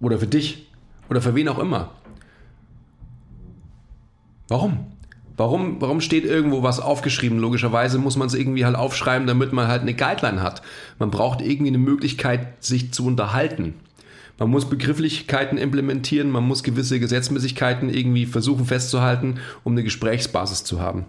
[0.00, 0.68] Oder für dich?
[1.08, 1.90] Oder für wen auch immer?
[4.48, 4.86] Warum?
[5.36, 7.38] Warum, warum steht irgendwo was aufgeschrieben?
[7.38, 10.62] Logischerweise muss man es irgendwie halt aufschreiben, damit man halt eine Guideline hat.
[10.98, 13.74] Man braucht irgendwie eine Möglichkeit, sich zu unterhalten.
[14.38, 20.80] Man muss Begrifflichkeiten implementieren, man muss gewisse Gesetzmäßigkeiten irgendwie versuchen festzuhalten, um eine Gesprächsbasis zu
[20.80, 21.06] haben.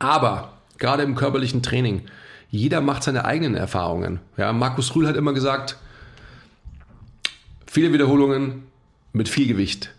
[0.00, 2.02] Aber gerade im körperlichen Training,
[2.50, 4.20] jeder macht seine eigenen Erfahrungen.
[4.36, 5.76] Ja, Markus Rühl hat immer gesagt,
[7.66, 8.64] viele Wiederholungen
[9.12, 9.93] mit viel Gewicht.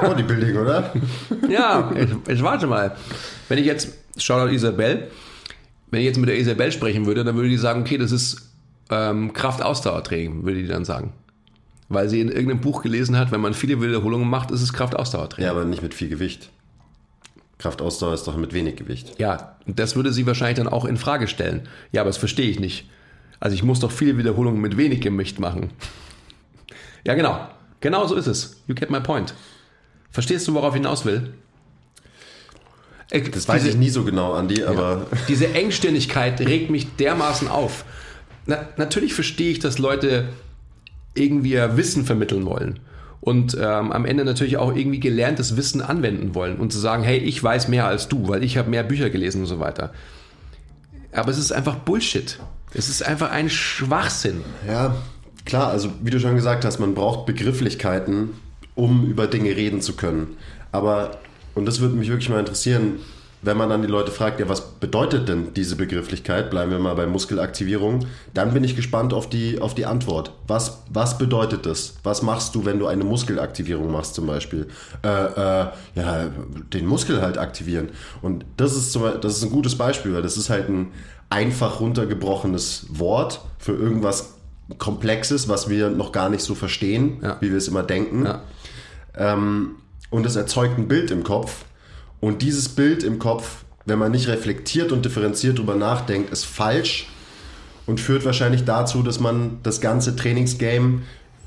[0.00, 0.92] Bodybuilding, oder?
[1.48, 2.96] ja, jetzt, jetzt warte mal.
[3.48, 5.08] Wenn ich jetzt, Shoutout Isabel,
[5.90, 8.50] wenn ich jetzt mit der Isabel sprechen würde, dann würde die sagen, okay, das ist
[8.90, 11.12] ähm, Kraft-Ausdauertraining, würde die dann sagen.
[11.88, 15.46] Weil sie in irgendeinem Buch gelesen hat, wenn man viele Wiederholungen macht, ist es Kraft-Ausdauertraining.
[15.46, 16.50] Ja, aber nicht mit viel Gewicht.
[17.58, 19.18] Kraftausdauer ist doch mit wenig Gewicht.
[19.18, 21.68] Ja, das würde sie wahrscheinlich dann auch in Frage stellen.
[21.92, 22.88] Ja, aber das verstehe ich nicht.
[23.40, 25.70] Also ich muss doch viele Wiederholungen mit wenig Gewicht machen.
[27.04, 27.48] ja, genau.
[27.80, 28.62] Genau so ist es.
[28.66, 29.34] You get my point.
[30.10, 31.32] Verstehst du, worauf ich hinaus will?
[33.10, 35.06] Ich, das weiß diese, ich nie so genau, Andi, aber.
[35.10, 37.84] Ja, diese Engstirnigkeit regt mich dermaßen auf.
[38.46, 40.28] Na, natürlich verstehe ich, dass Leute
[41.14, 42.80] irgendwie Wissen vermitteln wollen.
[43.20, 47.18] und ähm, am Ende natürlich auch irgendwie gelerntes Wissen anwenden wollen und zu sagen, hey,
[47.18, 49.92] ich weiß mehr als du, weil ich habe mehr Bücher gelesen und so weiter.
[51.12, 52.38] Aber es ist einfach Bullshit.
[52.74, 54.42] Es ist einfach ein Schwachsinn.
[54.66, 54.94] Ja,
[55.44, 58.30] klar, also wie du schon gesagt hast, man braucht Begrifflichkeiten,
[58.78, 60.36] um über Dinge reden zu können.
[60.70, 61.18] Aber,
[61.54, 63.00] und das würde mich wirklich mal interessieren,
[63.42, 66.50] wenn man dann die Leute fragt, ja, was bedeutet denn diese Begrifflichkeit?
[66.50, 68.06] Bleiben wir mal bei Muskelaktivierung.
[68.34, 70.32] Dann bin ich gespannt auf die, auf die Antwort.
[70.46, 71.94] Was, was bedeutet das?
[72.04, 74.68] Was machst du, wenn du eine Muskelaktivierung machst zum Beispiel?
[75.04, 76.30] Äh, äh, ja,
[76.72, 77.90] den Muskel halt aktivieren.
[78.22, 80.92] Und das ist, zum, das ist ein gutes Beispiel, weil das ist halt ein
[81.30, 84.34] einfach runtergebrochenes Wort für irgendwas
[84.76, 87.38] Komplexes, was wir noch gar nicht so verstehen, ja.
[87.40, 88.26] wie wir es immer denken.
[88.26, 88.42] Ja.
[89.16, 89.76] Ähm,
[90.10, 91.64] und es erzeugt ein Bild im Kopf.
[92.20, 97.08] Und dieses Bild im Kopf, wenn man nicht reflektiert und differenziert darüber nachdenkt, ist falsch
[97.86, 101.02] und führt wahrscheinlich dazu, dass man das ganze Trainingsgame,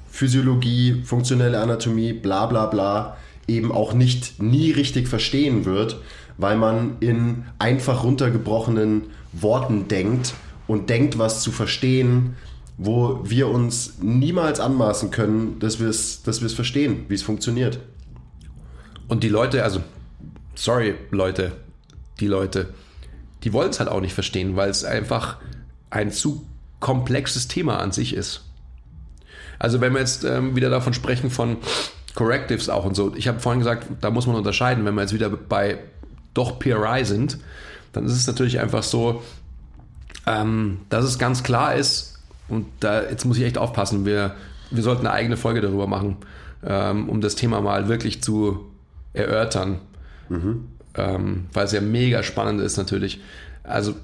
[0.10, 5.98] Physiologie, funktionelle Anatomie, bla bla bla, eben auch nicht nie richtig verstehen wird,
[6.38, 10.34] weil man in einfach runtergebrochenen Worten denkt
[10.68, 12.36] und denkt, was zu verstehen,
[12.84, 17.80] wo wir uns niemals anmaßen können, dass wir es dass verstehen, wie es funktioniert.
[19.08, 19.82] Und die Leute, also
[20.56, 21.52] sorry, Leute,
[22.20, 22.70] die Leute,
[23.44, 25.38] die wollen es halt auch nicht verstehen, weil es einfach
[25.92, 26.48] ein zu
[26.80, 28.46] komplexes Thema an sich ist.
[29.60, 31.58] Also wenn wir jetzt ähm, wieder davon sprechen von
[32.16, 35.14] Correctives auch und so, ich habe vorhin gesagt, da muss man unterscheiden, wenn wir jetzt
[35.14, 35.78] wieder bei
[36.34, 37.38] doch PRI sind,
[37.94, 39.22] dann ist es natürlich einfach so,
[40.26, 42.11] ähm, dass es ganz klar ist,
[42.52, 44.36] und da jetzt muss ich echt aufpassen, wir,
[44.70, 46.18] wir sollten eine eigene Folge darüber machen,
[46.66, 48.66] ähm, um das Thema mal wirklich zu
[49.14, 49.80] erörtern.
[50.30, 50.66] Mhm.
[50.96, 53.22] Ähm, weil es ja mega spannend ist natürlich.
[53.64, 53.96] Also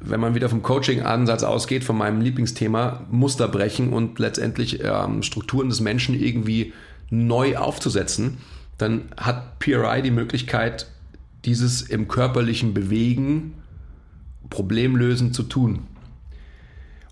[0.00, 5.68] wenn man wieder vom Coaching-Ansatz ausgeht, von meinem Lieblingsthema, Muster brechen und letztendlich ähm, Strukturen
[5.68, 6.72] des Menschen irgendwie
[7.10, 8.38] neu aufzusetzen,
[8.78, 10.86] dann hat PRI die Möglichkeit,
[11.44, 13.54] dieses im körperlichen Bewegen
[14.50, 15.86] problemlösend zu tun.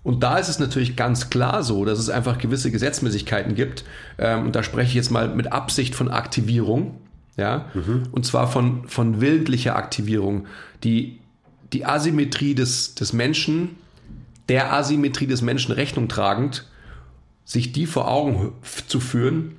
[0.05, 3.83] Und da ist es natürlich ganz klar so, dass es einfach gewisse Gesetzmäßigkeiten gibt.
[4.17, 7.01] Ähm, und da spreche ich jetzt mal mit Absicht von Aktivierung
[7.37, 8.03] ja, mhm.
[8.11, 10.47] und zwar von, von willentlicher Aktivierung.
[10.83, 11.19] Die,
[11.73, 13.75] die Asymmetrie des, des Menschen,
[14.47, 16.65] der Asymmetrie des Menschen Rechnung tragend,
[17.43, 18.53] sich die vor Augen
[18.87, 19.57] zu führen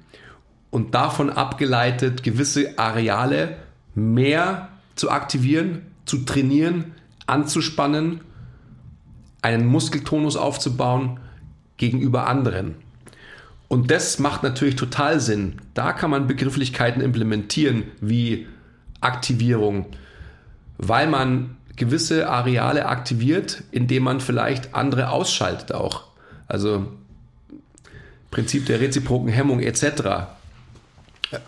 [0.70, 3.56] und davon abgeleitet gewisse Areale
[3.94, 6.92] mehr zu aktivieren, zu trainieren,
[7.26, 8.20] anzuspannen,
[9.42, 11.20] einen Muskeltonus aufzubauen
[11.76, 12.74] gegenüber anderen.
[13.68, 15.60] Und das macht natürlich total Sinn.
[15.74, 18.46] Da kann man Begrifflichkeiten implementieren wie
[19.00, 19.86] Aktivierung,
[20.78, 26.04] weil man gewisse Areale aktiviert, indem man vielleicht andere ausschaltet auch.
[26.48, 26.86] Also
[28.30, 30.28] Prinzip der reziproken Hemmung etc.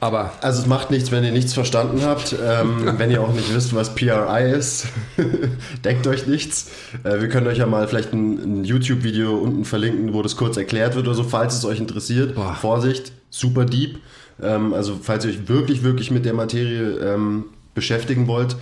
[0.00, 2.34] Aber also es macht nichts, wenn ihr nichts verstanden habt.
[2.44, 4.88] Ähm, wenn ihr auch nicht wisst, was PRI ist,
[5.84, 6.70] denkt euch nichts.
[7.04, 10.56] Äh, wir können euch ja mal vielleicht ein, ein YouTube-Video unten verlinken, wo das kurz
[10.56, 12.34] erklärt wird oder so, falls es euch interessiert.
[12.34, 12.54] Boah.
[12.54, 13.98] Vorsicht, super deep.
[14.42, 18.56] Ähm, also falls ihr euch wirklich, wirklich mit der Materie ähm, beschäftigen wollt,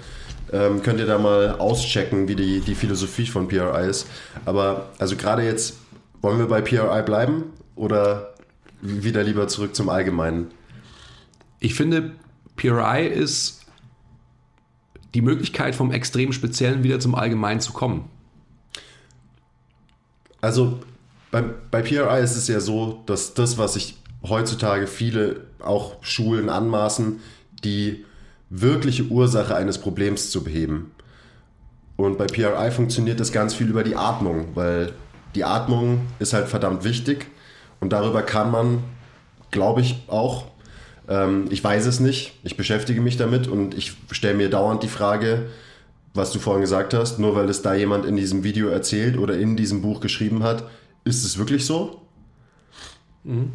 [0.52, 4.07] ähm, könnt ihr da mal auschecken, wie die, die Philosophie von PRI ist.
[4.44, 5.79] Aber also gerade jetzt,
[6.20, 8.35] wollen wir bei PRI bleiben oder
[8.81, 10.48] wieder lieber zurück zum Allgemeinen?
[11.61, 12.12] Ich finde,
[12.57, 13.61] PRI ist
[15.14, 18.09] die Möglichkeit, vom extrem Speziellen wieder zum Allgemeinen zu kommen.
[20.40, 20.81] Also
[21.31, 26.49] bei, bei PRI ist es ja so, dass das, was sich heutzutage viele auch Schulen
[26.49, 27.21] anmaßen,
[27.64, 28.05] die
[28.51, 30.92] wirkliche Ursache eines Problems zu beheben.
[31.97, 34.92] Und bei PRI funktioniert das ganz viel über die Atmung, weil
[35.35, 37.27] die Atmung ist halt verdammt wichtig
[37.81, 38.85] und darüber kann man,
[39.51, 40.45] glaube ich, auch
[41.09, 42.35] ähm, ich weiß es nicht.
[42.42, 45.47] Ich beschäftige mich damit und ich stelle mir dauernd die Frage,
[46.14, 49.38] was du vorhin gesagt hast, nur weil es da jemand in diesem Video erzählt oder
[49.38, 50.64] in diesem Buch geschrieben hat,
[51.05, 52.01] ist es wirklich so?
[53.25, 53.53] Mhm.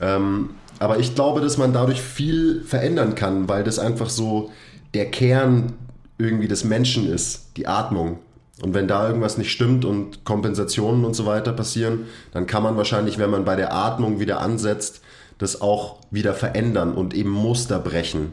[0.00, 4.50] Ähm, aber ich glaube, dass man dadurch viel verändern kann, weil das einfach so
[4.92, 5.74] der Kern
[6.18, 8.18] irgendwie des Menschen ist, die Atmung.
[8.62, 12.76] Und wenn da irgendwas nicht stimmt und Kompensationen und so weiter passieren, dann kann man
[12.76, 15.00] wahrscheinlich, wenn man bei der Atmung wieder ansetzt,
[15.38, 18.32] das auch wieder verändern und eben Muster brechen.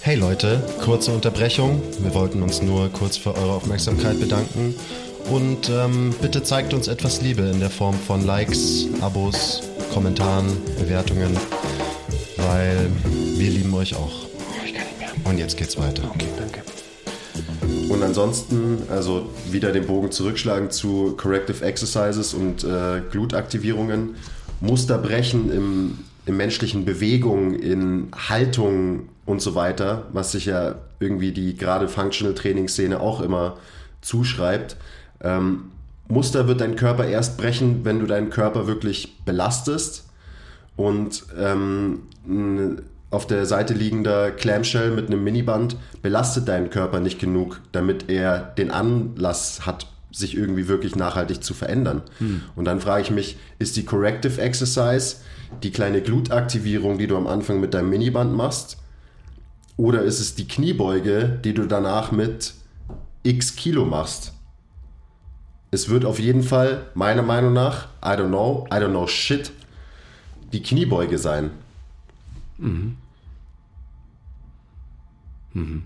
[0.00, 1.82] Hey Leute, kurze Unterbrechung.
[2.00, 4.74] Wir wollten uns nur kurz für eure Aufmerksamkeit bedanken.
[5.30, 9.62] Und ähm, bitte zeigt uns etwas Liebe in der Form von Likes, Abos,
[9.92, 10.46] Kommentaren,
[10.78, 11.36] Bewertungen,
[12.36, 12.88] weil
[13.36, 14.26] wir lieben euch auch.
[14.64, 15.08] Ich kann nicht mehr.
[15.24, 16.04] Und jetzt geht's weiter.
[16.14, 16.62] Okay, danke.
[17.88, 24.14] Und ansonsten, also wieder den Bogen zurückschlagen zu Corrective Exercises und äh, Glutaktivierungen,
[24.60, 31.56] Muster brechen im menschlichen Bewegungen, in Haltung und so weiter, was sich ja irgendwie die
[31.56, 33.56] gerade Functional Trainingsszene auch immer
[34.00, 34.76] zuschreibt.
[35.20, 35.70] Ähm,
[36.08, 40.04] Muster wird dein Körper erst brechen, wenn du deinen Körper wirklich belastest
[40.76, 42.02] und ähm,
[43.10, 48.38] auf der Seite liegender Clamshell mit einem Miniband belastet deinen Körper nicht genug, damit er
[48.38, 52.02] den Anlass hat, sich irgendwie wirklich nachhaltig zu verändern.
[52.18, 52.42] Hm.
[52.54, 55.16] Und dann frage ich mich, ist die Corrective Exercise
[55.62, 58.78] die kleine Glutaktivierung, die du am Anfang mit deinem Miniband machst?
[59.76, 62.54] Oder ist es die Kniebeuge, die du danach mit
[63.22, 64.32] x Kilo machst?
[65.70, 69.52] Es wird auf jeden Fall, meiner Meinung nach, I don't know, I don't know shit,
[70.52, 71.50] die Kniebeuge sein.
[72.58, 72.96] Mhm.
[75.52, 75.82] Mhm.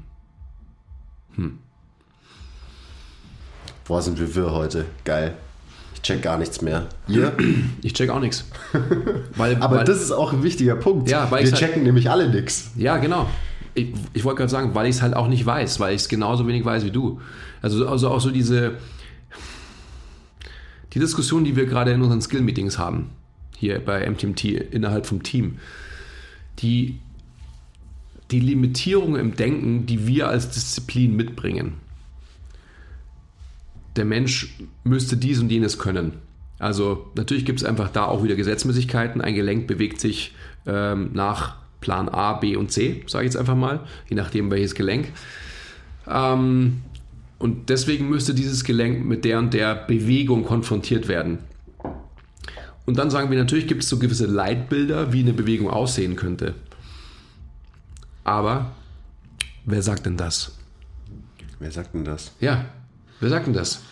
[1.37, 1.59] Hm.
[3.85, 4.85] Boah, sind wir wirr heute.
[5.05, 5.37] Geil.
[6.03, 6.87] Ich check gar nichts mehr.
[7.09, 7.33] Ihr?
[7.83, 8.47] Ich check auch nichts.
[9.39, 11.11] Aber weil, das ist auch ein wichtiger Punkt.
[11.11, 12.71] Ja, wir checken halt, nämlich alle nichts.
[12.77, 13.29] Ja, genau.
[13.75, 16.09] Ich, ich wollte gerade sagen, weil ich es halt auch nicht weiß, weil ich es
[16.09, 17.21] genauso wenig weiß wie du.
[17.63, 18.75] Also, also auch so diese
[20.93, 23.11] die Diskussion, die wir gerade in unseren Skill-Meetings haben,
[23.57, 25.59] hier bei MTMT innerhalb vom Team,
[26.61, 26.99] die,
[28.31, 31.75] die Limitierung im Denken, die wir als Disziplin mitbringen,
[33.97, 36.15] der Mensch müsste dies und jenes können.
[36.59, 39.21] Also natürlich gibt es einfach da auch wieder Gesetzmäßigkeiten.
[39.21, 40.35] Ein Gelenk bewegt sich
[40.67, 44.75] ähm, nach Plan A, B und C, sage ich jetzt einfach mal, je nachdem welches
[44.75, 45.13] Gelenk.
[46.07, 46.83] Ähm,
[47.39, 51.39] und deswegen müsste dieses Gelenk mit der und der Bewegung konfrontiert werden.
[52.85, 56.55] Und dann sagen wir, natürlich gibt es so gewisse Leitbilder, wie eine Bewegung aussehen könnte.
[58.25, 58.73] Aber
[59.65, 60.59] wer sagt denn das?
[61.59, 62.33] Wer sagt denn das?
[62.41, 62.67] Ja,
[63.21, 63.83] Wer sagt denn das?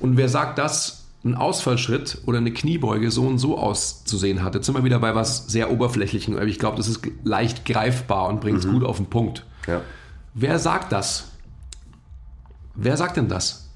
[0.00, 4.54] Und wer sagt, dass ein Ausfallschritt oder eine Kniebeuge so und so auszusehen hat?
[4.54, 8.28] Jetzt sind wir wieder bei was sehr Oberflächlichen, aber ich glaube, das ist leicht greifbar
[8.28, 8.72] und bringt es mhm.
[8.72, 9.44] gut auf den Punkt.
[9.66, 9.82] Ja.
[10.34, 11.32] Wer sagt das?
[12.74, 13.68] Wer sagt denn das?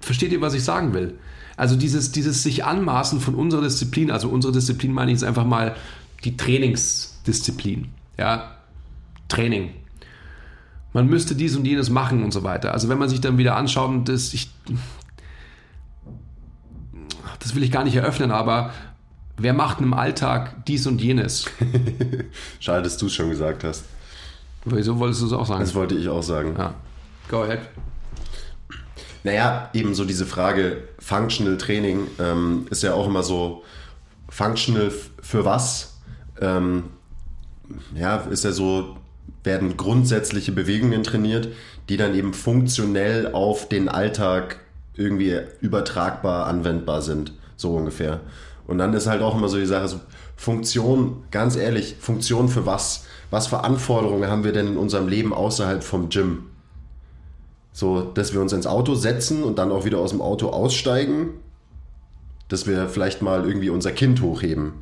[0.00, 1.18] Versteht ihr, was ich sagen will?
[1.56, 5.44] Also dieses, dieses sich anmaßen von unserer Disziplin, also unsere Disziplin meine ich jetzt einfach
[5.44, 5.76] mal
[6.24, 7.88] die Trainingsdisziplin.
[8.16, 8.56] Ja,
[9.28, 9.70] Training
[10.92, 12.72] man müsste dies und jenes machen und so weiter.
[12.72, 14.50] Also wenn man sich dann wieder anschaut, das, ich,
[17.38, 18.72] das will ich gar nicht eröffnen, aber
[19.36, 21.46] wer macht im Alltag dies und jenes?
[22.60, 23.84] Schade, dass du es schon gesagt hast.
[24.64, 25.60] Wieso wolltest du es auch sagen?
[25.60, 26.54] Das wollte ich auch sagen.
[26.56, 26.74] Ja.
[27.28, 27.60] Go ahead.
[29.24, 33.62] Naja, eben so diese Frage Functional Training ähm, ist ja auch immer so,
[34.28, 35.98] Functional für was?
[36.40, 36.84] Ähm,
[37.94, 38.96] ja, ist ja so
[39.44, 41.48] werden grundsätzliche Bewegungen trainiert,
[41.88, 44.60] die dann eben funktionell auf den Alltag
[44.94, 48.20] irgendwie übertragbar anwendbar sind, so ungefähr.
[48.66, 50.00] Und dann ist halt auch immer so die Sache, so
[50.36, 53.04] Funktion, ganz ehrlich, Funktion für was?
[53.30, 56.46] Was für Anforderungen haben wir denn in unserem Leben außerhalb vom Gym?
[57.72, 61.30] So, dass wir uns ins Auto setzen und dann auch wieder aus dem Auto aussteigen,
[62.48, 64.74] dass wir vielleicht mal irgendwie unser Kind hochheben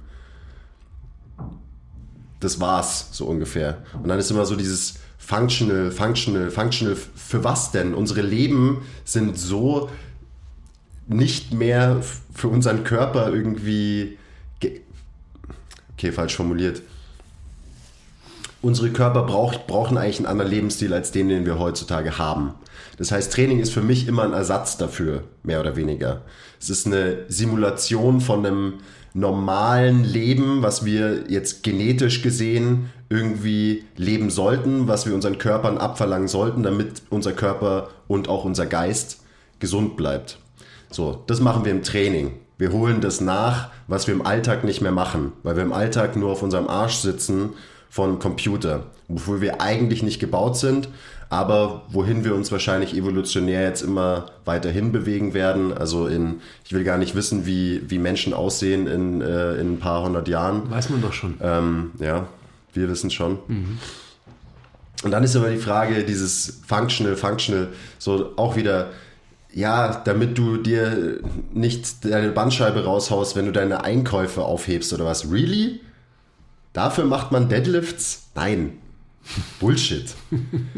[2.40, 3.79] das war's, so ungefähr.
[4.03, 7.94] Und dann ist immer so dieses functional, functional, functional, für was denn?
[7.94, 9.90] Unsere Leben sind so
[11.07, 12.03] nicht mehr
[12.35, 14.18] für unseren Körper irgendwie.
[15.96, 16.83] Okay, falsch formuliert.
[18.62, 22.55] Unsere Körper braucht, brauchen eigentlich einen anderen Lebensstil als den, den wir heutzutage haben.
[22.98, 26.22] Das heißt, Training ist für mich immer ein Ersatz dafür, mehr oder weniger.
[26.61, 28.74] Es ist eine Simulation von einem
[29.14, 36.29] normalen Leben, was wir jetzt genetisch gesehen irgendwie leben sollten, was wir unseren Körpern abverlangen
[36.29, 39.20] sollten, damit unser Körper und auch unser Geist
[39.59, 40.38] gesund bleibt.
[40.90, 42.33] So, das machen wir im Training.
[42.57, 46.14] Wir holen das nach, was wir im Alltag nicht mehr machen, weil wir im Alltag
[46.14, 47.51] nur auf unserem Arsch sitzen
[47.90, 50.88] von Computer, wofür wir eigentlich nicht gebaut sind,
[51.29, 55.76] aber wohin wir uns wahrscheinlich evolutionär jetzt immer weiterhin bewegen werden.
[55.76, 59.79] Also in, ich will gar nicht wissen, wie, wie Menschen aussehen in, äh, in ein
[59.79, 60.70] paar hundert Jahren.
[60.70, 61.35] Weiß man doch schon.
[61.42, 62.26] Ähm, ja,
[62.72, 63.38] wir wissen schon.
[63.48, 63.79] Mhm.
[65.02, 68.90] Und dann ist immer die Frage, dieses Functional, Functional, so auch wieder,
[69.52, 71.21] ja, damit du dir
[71.52, 75.31] nicht deine Bandscheibe raushaust, wenn du deine Einkäufe aufhebst oder was.
[75.31, 75.81] Really?
[76.73, 78.31] Dafür macht man Deadlifts?
[78.35, 78.79] Nein.
[79.58, 80.14] Bullshit.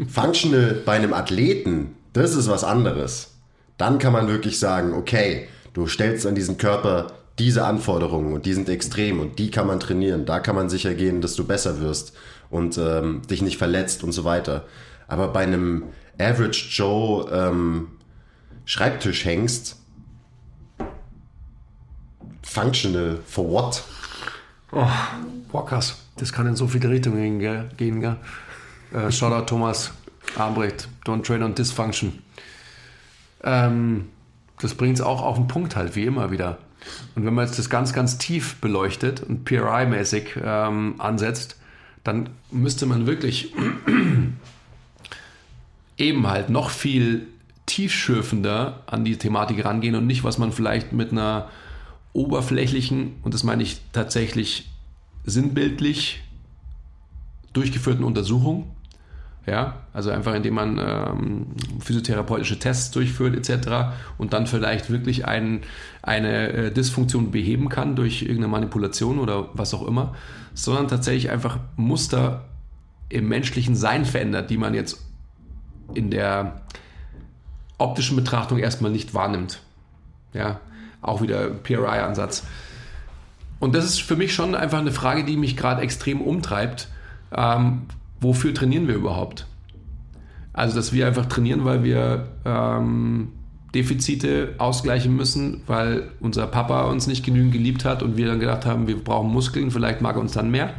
[0.07, 3.35] Functional bei einem Athleten, das ist was anderes.
[3.77, 8.53] Dann kann man wirklich sagen, okay, du stellst an diesen Körper diese Anforderungen und die
[8.53, 10.25] sind extrem und die kann man trainieren.
[10.25, 12.13] Da kann man sicher gehen, dass du besser wirst
[12.51, 14.65] und ähm, dich nicht verletzt und so weiter.
[15.07, 15.85] Aber bei einem
[16.19, 17.87] Average Joe ähm,
[18.65, 19.75] Schreibtisch hängst,
[22.43, 23.83] functional for what?
[24.75, 24.87] Oh,
[25.51, 25.99] boah, krass.
[26.17, 27.69] Das kann in so viele Richtungen gell?
[27.77, 28.01] gehen.
[28.01, 28.17] Gell?
[28.91, 29.91] Äh, Shoutout Thomas
[30.35, 32.23] Albrecht, Don't Train on Dysfunction.
[33.43, 34.09] Ähm,
[34.59, 36.57] das bringt es auch auf den Punkt halt, wie immer wieder.
[37.15, 41.57] Und wenn man jetzt das ganz, ganz tief beleuchtet und PRI-mäßig ähm, ansetzt,
[42.03, 43.53] dann müsste man wirklich
[45.97, 47.27] eben halt noch viel
[47.67, 51.49] tiefschürfender an die Thematik rangehen und nicht, was man vielleicht mit einer
[52.13, 54.69] oberflächlichen, und das meine ich tatsächlich
[55.25, 56.21] sinnbildlich,
[57.53, 58.71] durchgeführten Untersuchung,
[59.45, 61.47] ja, also einfach indem man ähm,
[61.79, 63.93] physiotherapeutische Tests durchführt etc.
[64.17, 65.61] und dann vielleicht wirklich ein,
[66.01, 70.15] eine äh, Dysfunktion beheben kann durch irgendeine Manipulation oder was auch immer,
[70.53, 72.45] sondern tatsächlich einfach Muster
[73.09, 75.05] im menschlichen Sein verändert, die man jetzt
[75.93, 76.61] in der
[77.77, 79.61] optischen Betrachtung erstmal nicht wahrnimmt.
[80.33, 80.61] Ja,
[81.03, 82.43] auch wieder PRI-Ansatz.
[83.59, 86.89] Und das ist für mich schon einfach eine Frage, die mich gerade extrem umtreibt.
[87.31, 87.83] Ähm,
[88.19, 89.47] wofür trainieren wir überhaupt?
[90.51, 93.29] Also, dass wir einfach trainieren, weil wir ähm,
[93.73, 98.65] Defizite ausgleichen müssen, weil unser Papa uns nicht genügend geliebt hat und wir dann gedacht
[98.65, 100.73] haben, wir brauchen Muskeln, vielleicht mag er uns dann mehr.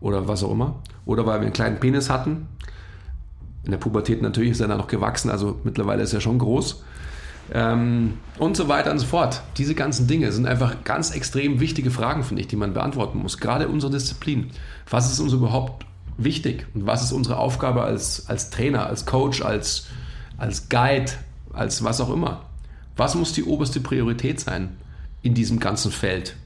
[0.00, 0.76] Oder was auch immer.
[1.04, 2.48] Oder weil wir einen kleinen Penis hatten.
[3.64, 6.82] In der Pubertät natürlich ist er dann noch gewachsen, also mittlerweile ist er schon groß.
[7.52, 9.42] Ähm, und so weiter und so fort.
[9.58, 13.38] Diese ganzen Dinge sind einfach ganz extrem wichtige Fragen, finde ich, die man beantworten muss.
[13.38, 14.50] Gerade unsere Disziplin.
[14.88, 15.84] Was ist uns überhaupt
[16.16, 16.66] wichtig?
[16.74, 19.86] Und was ist unsere Aufgabe als, als Trainer, als Coach, als,
[20.38, 21.12] als Guide,
[21.52, 22.42] als was auch immer?
[22.96, 24.76] Was muss die oberste Priorität sein
[25.22, 26.36] in diesem ganzen Feld?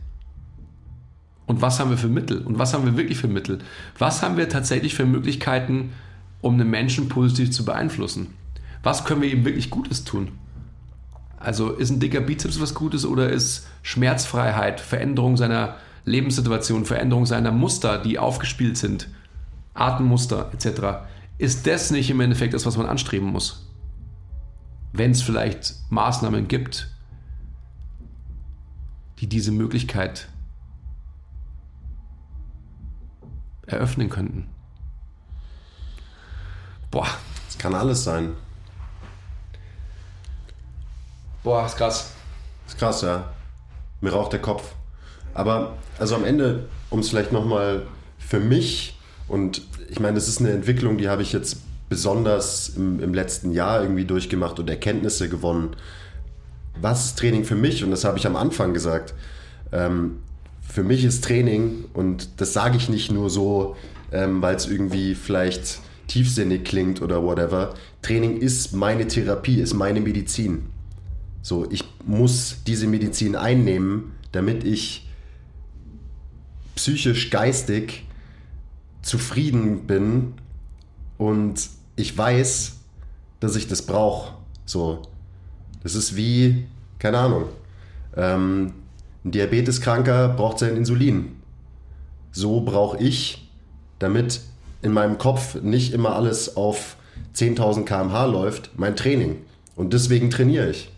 [1.47, 2.43] Und was haben wir für Mittel?
[2.43, 3.59] Und was haben wir wirklich für Mittel?
[3.99, 5.93] Was haben wir tatsächlich für Möglichkeiten,
[6.43, 8.35] um einen Menschen positiv zu beeinflussen?
[8.83, 10.33] Was können wir ihm wirklich Gutes tun?
[11.41, 17.53] Also ist ein dicker Bizeps was Gutes oder ist Schmerzfreiheit, Veränderung seiner Lebenssituation, Veränderung seiner
[17.53, 19.09] Muster, die aufgespielt sind,
[19.75, 21.07] Atemmuster etc.,
[21.39, 23.65] ist das nicht im Endeffekt das, was man anstreben muss?
[24.93, 26.89] Wenn es vielleicht Maßnahmen gibt,
[29.21, 30.29] die diese Möglichkeit
[33.67, 34.49] eröffnen könnten.
[36.91, 37.07] Boah.
[37.49, 38.33] Es kann alles sein.
[41.43, 42.13] Boah, ist krass.
[42.67, 43.33] Ist krass, ja.
[44.01, 44.75] Mir raucht der Kopf.
[45.35, 47.87] Aber also am Ende, um es vielleicht nochmal
[48.19, 51.59] für mich, und ich meine, das ist eine Entwicklung, die habe ich jetzt
[51.89, 55.77] besonders im, im letzten Jahr irgendwie durchgemacht und Erkenntnisse gewonnen.
[56.81, 57.83] Was ist Training für mich?
[57.83, 59.15] Und das habe ich am Anfang gesagt.
[59.73, 60.19] Ähm,
[60.61, 63.77] für mich ist Training, und das sage ich nicht nur so,
[64.13, 67.75] ähm, weil es irgendwie vielleicht tiefsinnig klingt oder whatever.
[68.03, 70.67] Training ist meine Therapie, ist meine Medizin.
[71.49, 75.09] So, ich muss diese Medizin einnehmen, damit ich
[76.75, 78.05] psychisch, geistig
[79.01, 80.35] zufrieden bin
[81.17, 82.77] und ich weiß,
[83.41, 84.35] dass ich das brauche.
[84.67, 85.01] So,
[85.83, 86.67] das ist wie,
[86.99, 87.45] keine Ahnung,
[88.15, 88.75] ähm,
[89.25, 91.37] ein Diabeteskranker braucht sein Insulin.
[92.31, 93.49] So brauche ich,
[93.99, 94.43] damit
[94.83, 96.97] in meinem Kopf nicht immer alles auf
[97.35, 99.37] 10.000 km/h läuft, mein Training.
[99.77, 100.91] Und deswegen trainiere ich.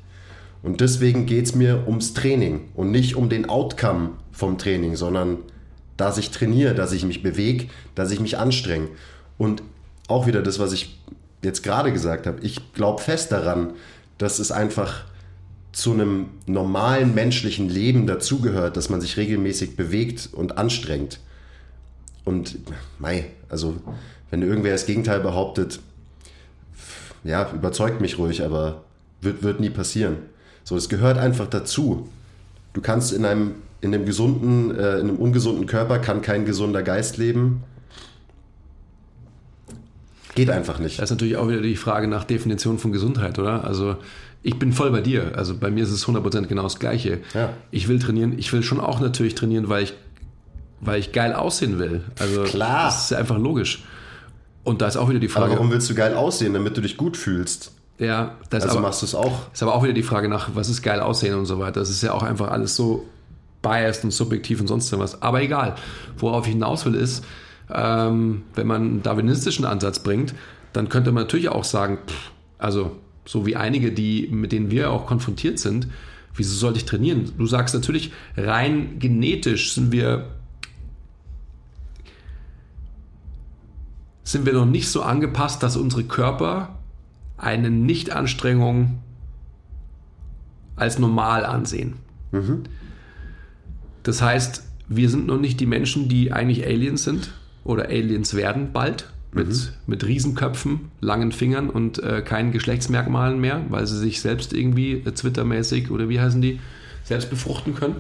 [0.63, 5.39] Und deswegen geht es mir ums Training und nicht um den Outcome vom Training, sondern
[5.97, 8.89] dass ich trainiere, dass ich mich bewege, dass ich mich anstrenge.
[9.39, 9.63] Und
[10.09, 10.99] auch wieder das, was ich
[11.43, 13.73] jetzt gerade gesagt habe, ich glaube fest daran,
[14.19, 15.05] dass es einfach
[15.73, 21.21] zu einem normalen menschlichen Leben dazugehört, dass man sich regelmäßig bewegt und anstrengt.
[22.25, 22.59] Und
[22.99, 23.77] mei, also
[24.31, 25.81] wenn irgendwer das Gegenteil behauptet,
[27.25, 28.85] ja, überzeugt mich ruhig, aber
[29.21, 30.17] wird, wird nie passieren.
[30.65, 32.09] So, es gehört einfach dazu.
[32.73, 36.83] Du kannst in einem, in einem gesunden, äh, in einem ungesunden Körper kann kein gesunder
[36.83, 37.63] Geist leben.
[40.35, 40.99] Geht einfach nicht.
[40.99, 43.65] Das ist natürlich auch wieder die Frage nach Definition von Gesundheit, oder?
[43.65, 43.97] Also
[44.43, 45.33] ich bin voll bei dir.
[45.37, 47.19] Also bei mir ist es 100% genau das Gleiche.
[47.35, 47.53] Ja.
[47.71, 48.39] Ich will trainieren.
[48.39, 49.95] Ich will schon auch natürlich trainieren, weil ich,
[50.81, 52.05] weil ich geil aussehen will.
[52.19, 52.87] Also Klar.
[52.87, 53.85] Das ist einfach logisch.
[54.63, 55.47] Und da ist auch wieder die Frage.
[55.47, 57.73] Aber warum willst du geil aussehen, damit du dich gut fühlst?
[58.01, 59.53] Ja, das also aber, machst du es auch.
[59.53, 61.81] Ist aber auch wieder die Frage nach, was ist geil aussehen und so weiter.
[61.81, 63.07] Das ist ja auch einfach alles so
[63.61, 65.21] biased und subjektiv und sonst was.
[65.21, 65.75] Aber egal.
[66.17, 67.23] Worauf ich hinaus will, ist,
[67.71, 70.35] ähm, wenn man einen darwinistischen Ansatz bringt,
[70.73, 72.97] dann könnte man natürlich auch sagen, pff, also
[73.27, 75.87] so wie einige, die, mit denen wir auch konfrontiert sind,
[76.35, 77.33] wieso sollte ich trainieren?
[77.37, 80.31] Du sagst natürlich, rein genetisch sind wir
[84.25, 86.80] sind wir noch nicht so angepasst, dass unsere Körper
[87.41, 88.99] eine Nichtanstrengung
[90.77, 91.95] als normal ansehen.
[92.33, 92.65] Mhm.
[94.03, 97.33] Das heißt, wir sind noch nicht die Menschen, die eigentlich Aliens sind
[97.65, 99.11] oder Aliens werden bald.
[99.33, 99.69] Mit, Mhm.
[99.87, 105.13] mit Riesenköpfen, langen Fingern und äh, keinen Geschlechtsmerkmalen mehr, weil sie sich selbst irgendwie äh,
[105.13, 106.59] Twitter-mäßig oder wie heißen die,
[107.05, 107.95] selbst befruchten können.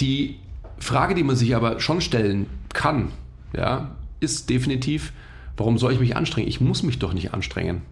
[0.00, 0.36] Die
[0.78, 3.08] Frage, die man sich aber schon stellen kann,
[3.56, 5.12] ja, ist definitiv,
[5.56, 6.48] warum soll ich mich anstrengen?
[6.48, 7.82] Ich muss mich doch nicht anstrengen.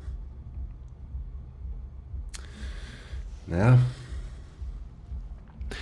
[3.46, 3.78] Naja.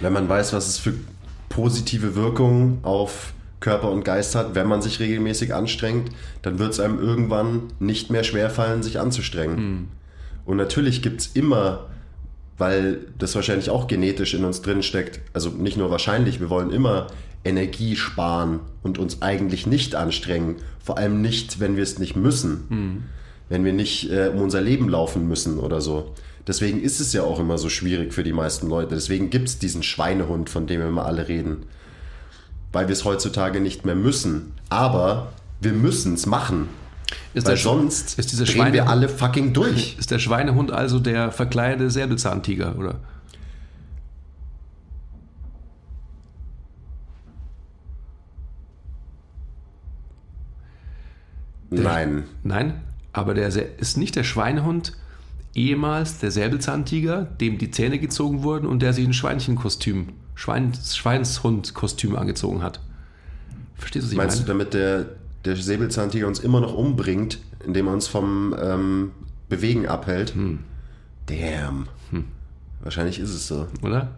[0.00, 0.94] Wenn man weiß, was es für
[1.48, 6.10] positive Wirkungen auf Körper und Geist hat, wenn man sich regelmäßig anstrengt,
[6.42, 9.88] dann wird es einem irgendwann nicht mehr schwerfallen, sich anzustrengen.
[10.44, 11.86] Und natürlich gibt es immer,
[12.58, 16.70] weil das wahrscheinlich auch genetisch in uns drin steckt, also nicht nur wahrscheinlich, wir wollen
[16.70, 17.06] immer
[17.44, 20.56] Energie sparen und uns eigentlich nicht anstrengen.
[20.82, 22.64] Vor allem nicht, wenn wir es nicht müssen.
[23.48, 26.14] Wenn wir nicht äh, um unser Leben laufen müssen oder so.
[26.46, 28.94] Deswegen ist es ja auch immer so schwierig für die meisten Leute.
[28.94, 31.64] Deswegen gibt es diesen Schweinehund, von dem wir immer alle reden.
[32.72, 34.52] Weil wir es heutzutage nicht mehr müssen.
[34.68, 36.68] Aber wir müssen es machen.
[37.34, 39.96] Ist Weil der sonst ist dieser drehen wir Schweinehund- alle fucking durch.
[39.98, 42.96] Ist der Schweinehund also der verkleidete Säbelzahntiger, oder?
[51.70, 52.24] Nein.
[52.42, 52.80] Nein,
[53.12, 53.48] aber der
[53.78, 54.92] ist nicht der Schweinehund
[55.54, 62.16] ehemals der Säbelzahntiger, dem die Zähne gezogen wurden und der sich ein Schweinchenkostüm, Schwein, Schweinshundkostüm
[62.16, 62.80] angezogen hat.
[63.74, 64.48] Verstehst du, was ich Meinst du, meine?
[64.48, 65.06] damit der,
[65.48, 69.12] der Säbelzahntiger uns immer noch umbringt, indem er uns vom ähm,
[69.48, 70.34] Bewegen abhält?
[70.34, 70.60] Hm.
[71.26, 71.88] Damn.
[72.80, 73.66] Wahrscheinlich ist es so.
[73.82, 74.14] Oder?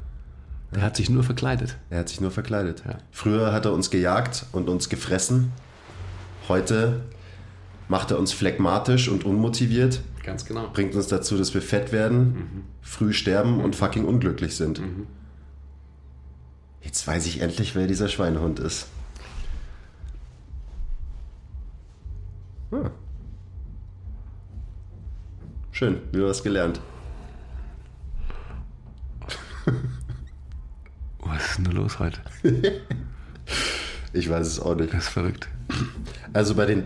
[0.75, 1.77] Der hat sich nur verkleidet.
[1.89, 2.83] Er hat sich nur verkleidet.
[2.87, 2.99] Ja.
[3.11, 5.53] Früher hat er uns gejagt und uns gefressen.
[6.49, 7.01] Heute
[7.89, 10.69] macht er uns phlegmatisch und unmotiviert, Ganz genau.
[10.73, 14.81] bringt uns dazu, dass wir fett werden, früh sterben und fucking unglücklich sind.
[16.83, 18.87] Jetzt weiß ich endlich, wer dieser Schweinehund ist.
[22.73, 22.91] Ah.
[25.73, 26.81] Schön, wieder was gelernt.
[31.23, 32.21] Was ist denn da los heute?
[34.13, 34.93] Ich weiß es auch nicht.
[34.93, 35.49] Das ist verrückt.
[36.33, 36.85] Also bei den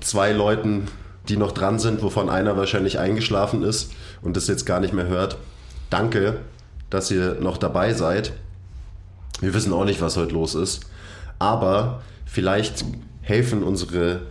[0.00, 0.86] zwei Leuten,
[1.28, 3.92] die noch dran sind, wovon einer wahrscheinlich eingeschlafen ist
[4.22, 5.38] und das jetzt gar nicht mehr hört,
[5.90, 6.38] danke,
[6.88, 8.32] dass ihr noch dabei seid.
[9.40, 10.86] Wir wissen auch nicht, was heute los ist,
[11.40, 12.84] aber vielleicht
[13.22, 14.22] helfen unsere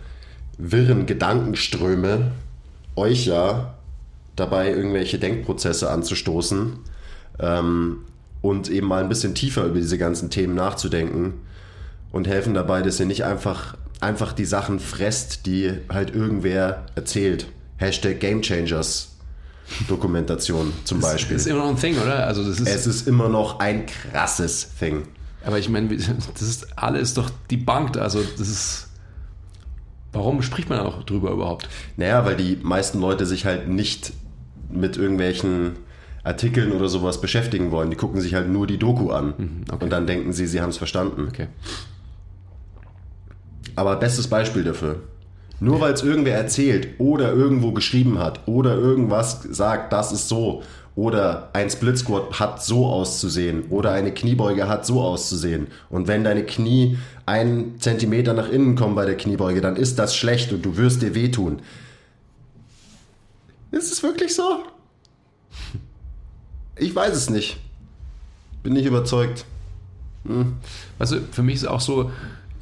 [0.58, 2.32] wirren Gedankenströme
[2.96, 3.74] euch ja
[4.36, 6.78] dabei, irgendwelche Denkprozesse anzustoßen
[7.38, 7.98] ähm,
[8.42, 11.34] und eben mal ein bisschen tiefer über diese ganzen Themen nachzudenken
[12.12, 17.46] und helfen dabei, dass ihr nicht einfach, einfach die Sachen fresst, die halt irgendwer erzählt.
[17.78, 19.16] Hashtag Game Changers
[19.88, 21.36] Dokumentation zum Beispiel.
[21.36, 22.26] Das ist immer noch ein Thing, oder?
[22.26, 25.02] Also das ist, es ist immer noch ein krasses Thing.
[25.44, 25.88] aber ich meine,
[26.32, 27.96] das ist alles doch debunked.
[27.96, 28.88] Also das ist,
[30.12, 31.68] warum spricht man da noch drüber überhaupt?
[31.96, 34.12] Naja, weil die meisten Leute sich halt nicht
[34.70, 35.72] mit irgendwelchen
[36.24, 37.90] Artikeln oder sowas beschäftigen wollen.
[37.90, 39.84] Die gucken sich halt nur die Doku an okay.
[39.84, 41.28] und dann denken sie, sie haben es verstanden.
[41.28, 41.46] Okay.
[43.76, 45.02] Aber bestes Beispiel dafür.
[45.60, 50.62] Nur weil es irgendwer erzählt oder irgendwo geschrieben hat oder irgendwas sagt, das ist so
[50.96, 56.24] oder ein Split Squat hat so auszusehen oder eine Kniebeuge hat so auszusehen und wenn
[56.24, 60.64] deine Knie einen Zentimeter nach innen kommen bei der Kniebeuge, dann ist das schlecht und
[60.64, 61.60] du wirst dir wehtun.
[63.70, 64.64] Ist es wirklich so?
[66.76, 67.58] Ich weiß es nicht.
[68.62, 69.44] Bin nicht überzeugt.
[70.98, 72.10] Weißt du, für mich ist auch so,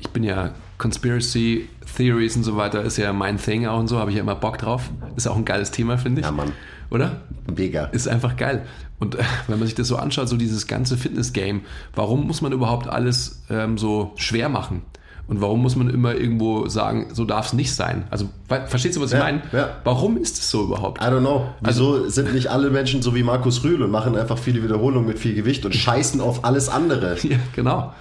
[0.01, 3.99] ich bin ja Conspiracy Theories und so weiter, ist ja mein Thing auch und so,
[3.99, 4.91] habe ich ja immer Bock drauf.
[5.15, 6.27] Ist auch ein geiles Thema, finde ich.
[6.27, 6.53] Ja, Mann.
[6.95, 7.23] Oder?
[7.55, 7.87] Mega.
[7.87, 8.65] Ist einfach geil.
[9.01, 11.63] Und äh, wenn man sich das so anschaut, so dieses ganze Fitness-Game,
[11.95, 14.83] warum muss man überhaupt alles ähm, so schwer machen?
[15.27, 18.05] Und warum muss man immer irgendwo sagen, so darf es nicht sein?
[18.11, 18.29] Also,
[18.67, 19.43] verstehst du, was ich Ja, meine?
[19.53, 19.71] ja.
[19.83, 21.01] Warum ist es so überhaupt?
[21.01, 21.47] I don't know.
[21.63, 25.19] Wieso sind nicht alle Menschen so wie Markus Rühl und machen einfach viele Wiederholungen mit
[25.19, 27.17] viel Gewicht und scheißen auf alles andere?
[27.23, 27.93] Ja, genau.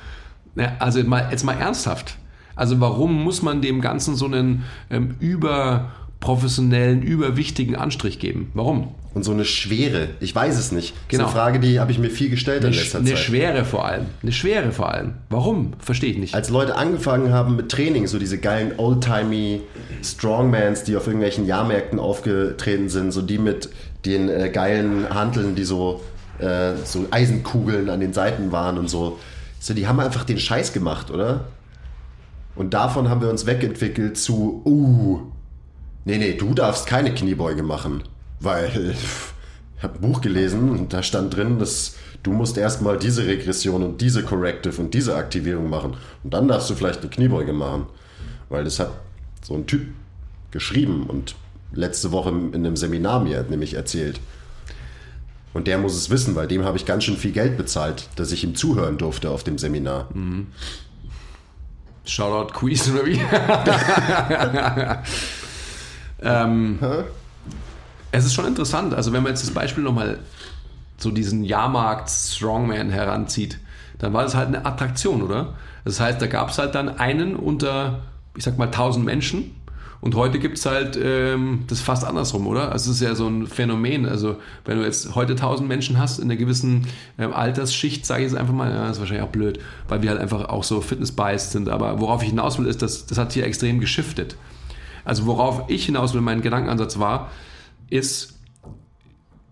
[0.56, 2.18] Ja, also mal, jetzt mal ernsthaft.
[2.56, 5.16] Also warum muss man dem Ganzen so einen ähm,
[6.24, 8.50] überprofessionellen, überwichtigen Anstrich geben?
[8.54, 8.90] Warum?
[9.14, 10.10] Und so eine Schwere.
[10.22, 10.94] Ich weiß es nicht.
[10.94, 11.24] Das Genau.
[11.26, 13.20] ist eine Frage, die habe ich mir viel gestellt in Eine, letzter eine Zeit.
[13.20, 14.06] Schwere vor allem.
[14.24, 15.16] Eine Schwere vor allem.
[15.30, 15.74] Warum?
[15.80, 16.34] Verstehe ich nicht.
[16.34, 19.62] Als Leute angefangen haben mit Training, so diese geilen oldtimey
[20.04, 23.70] Strongmans, die auf irgendwelchen Jahrmärkten aufgetreten sind, so die mit
[24.06, 26.02] den äh, geilen Hanteln, die so,
[26.40, 29.20] äh, so Eisenkugeln an den Seiten waren und so.
[29.60, 31.46] So, die haben einfach den Scheiß gemacht, oder?
[32.56, 35.20] Und davon haben wir uns wegentwickelt zu, uh,
[36.06, 38.04] nee, nee, du darfst keine Kniebeuge machen,
[38.39, 39.34] weil, pff,
[39.84, 44.01] habe ein Buch gelesen und da stand drin, dass du musst erstmal diese Regression und
[44.01, 45.95] diese Corrective und diese Aktivierung machen.
[46.24, 47.88] Und dann darfst du vielleicht eine Kniebeuge machen.
[48.49, 48.91] Weil das hat
[49.41, 49.88] so ein Typ
[50.51, 51.36] geschrieben und
[51.74, 54.20] letzte Woche in einem Seminar mir nämlich erzählt.
[55.54, 58.32] Und der muss es wissen, weil dem habe ich ganz schön viel Geld bezahlt, dass
[58.32, 60.08] ich ihm zuhören durfte auf dem Seminar.
[62.06, 63.20] Shoutout Quiz oder wie?
[66.24, 66.80] ähm,
[68.12, 68.94] es ist schon interessant.
[68.94, 70.20] Also, wenn man jetzt das Beispiel nochmal
[70.98, 73.60] so diesen Jahrmarkt Strongman heranzieht,
[74.00, 75.54] dann war das halt eine Attraktion, oder?
[75.86, 78.02] Das heißt, da gab es halt dann einen unter,
[78.36, 79.56] ich sag mal, 1000 Menschen.
[80.02, 82.74] Und heute gibt es halt ähm, das fast andersrum, oder?
[82.74, 84.06] Also es ist ja so ein Phänomen.
[84.06, 88.32] Also wenn du jetzt heute 1000 Menschen hast in einer gewissen ähm, Altersschicht, sage ich
[88.32, 90.82] jetzt einfach mal, ja, das ist wahrscheinlich auch blöd, weil wir halt einfach auch so
[90.82, 91.70] fitness-biased sind.
[91.70, 94.36] Aber worauf ich hinaus will, ist, dass das hat hier extrem geschiftet.
[95.06, 97.30] Also worauf ich hinaus will, mein Gedankenansatz war,
[97.89, 98.39] ist,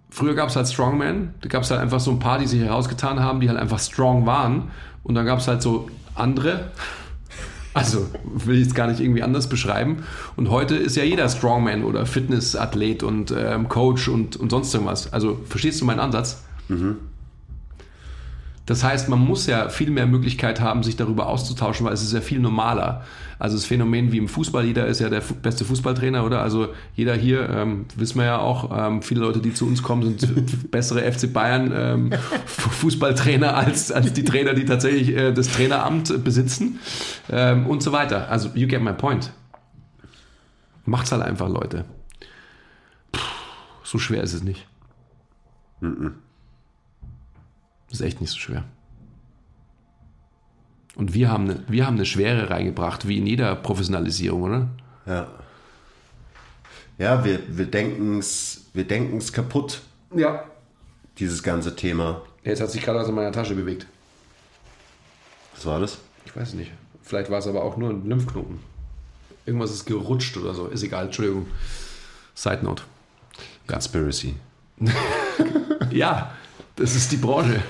[0.09, 2.61] früher gab es halt Strongman, da gab es halt einfach so ein paar, die sich
[2.61, 4.71] herausgetan haben, die halt einfach strong waren.
[5.03, 6.71] Und dann gab es halt so andere,
[7.73, 10.03] also will ich es gar nicht irgendwie anders beschreiben.
[10.35, 15.11] Und heute ist ja jeder Strongman oder Fitnessathlet und ähm, Coach und, und sonst irgendwas.
[15.13, 16.43] Also verstehst du meinen Ansatz?
[18.67, 22.13] Das heißt, man muss ja viel mehr Möglichkeit haben, sich darüber auszutauschen, weil es ist
[22.13, 23.03] ja viel normaler.
[23.39, 26.41] Also das Phänomen wie im Fußball, jeder ist ja der beste Fußballtrainer, oder?
[26.43, 30.17] Also jeder hier, ähm, wissen wir ja auch, ähm, viele Leute, die zu uns kommen,
[30.19, 32.11] sind bessere FC Bayern ähm,
[32.45, 36.79] Fu- Fußballtrainer als, als die Trainer, die tatsächlich äh, das Traineramt besitzen
[37.31, 38.29] ähm, und so weiter.
[38.29, 39.33] Also you get my point.
[40.85, 41.85] Macht's halt einfach, Leute.
[43.11, 43.21] Puh,
[43.83, 44.67] so schwer ist es nicht.
[47.91, 48.63] Das ist echt nicht so schwer.
[50.95, 54.67] Und wir haben, eine, wir haben eine Schwere reingebracht, wie in jeder Professionalisierung, oder?
[55.05, 55.27] Ja.
[56.97, 59.81] Ja, wir, wir denken es wir denken's kaputt,
[60.15, 60.45] Ja.
[61.19, 62.21] dieses ganze Thema.
[62.43, 63.85] Jetzt hat sich gerade was in meiner Tasche bewegt.
[65.55, 65.97] Was war das?
[66.25, 66.71] Ich weiß es nicht.
[67.03, 68.59] Vielleicht war es aber auch nur ein Lymphknoten.
[69.45, 70.67] Irgendwas ist gerutscht oder so.
[70.67, 71.47] Ist egal, Entschuldigung.
[72.35, 72.83] Side Note.
[73.67, 74.35] Conspiracy.
[75.91, 76.31] Ja,
[76.77, 77.61] das ist die Branche.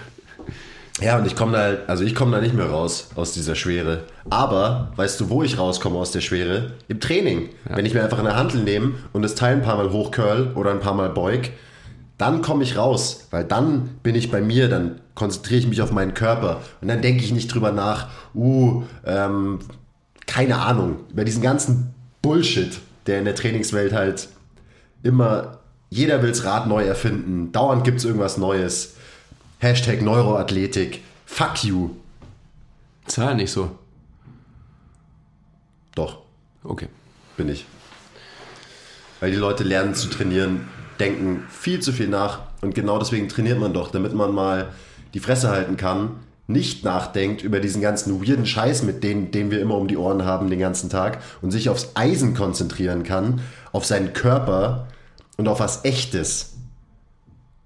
[1.00, 4.04] Ja, und ich komme da, also ich komme da nicht mehr raus aus dieser Schwere.
[4.30, 6.74] Aber weißt du, wo ich rauskomme aus der Schwere?
[6.90, 7.50] Im Training.
[7.66, 10.72] Wenn ich mir einfach eine Handel nehme und das Teil ein paar Mal hochcurl oder
[10.72, 11.50] ein paar Mal beug,
[12.18, 15.92] dann komme ich raus, weil dann bin ich bei mir, dann konzentriere ich mich auf
[15.92, 19.58] meinen Körper und dann denke ich nicht drüber nach, uh, ähm,
[20.28, 22.78] keine Ahnung, über diesen ganzen Bullshit,
[23.08, 24.30] der in der Trainingswelt halt
[25.02, 28.98] immer, jeder will's Rad neu erfinden, dauernd gibt's irgendwas Neues.
[29.62, 31.04] Hashtag Neuroathletik.
[31.28, 31.92] Fuck you.
[33.16, 33.78] Ja nicht so.
[35.94, 36.24] Doch,
[36.64, 36.88] Okay.
[37.38, 37.68] bin ich.
[39.20, 40.68] Weil die Leute lernen zu trainieren,
[41.00, 44.74] denken viel zu viel nach und genau deswegen trainiert man doch, damit man mal
[45.14, 46.12] die Fresse halten kann,
[46.48, 50.26] nicht nachdenkt über diesen ganzen weirden Scheiß, mit denen, den wir immer um die Ohren
[50.26, 53.42] haben den ganzen Tag und sich aufs Eisen konzentrieren kann,
[53.74, 54.88] auf seinen Körper
[55.38, 56.54] und auf was Echtes.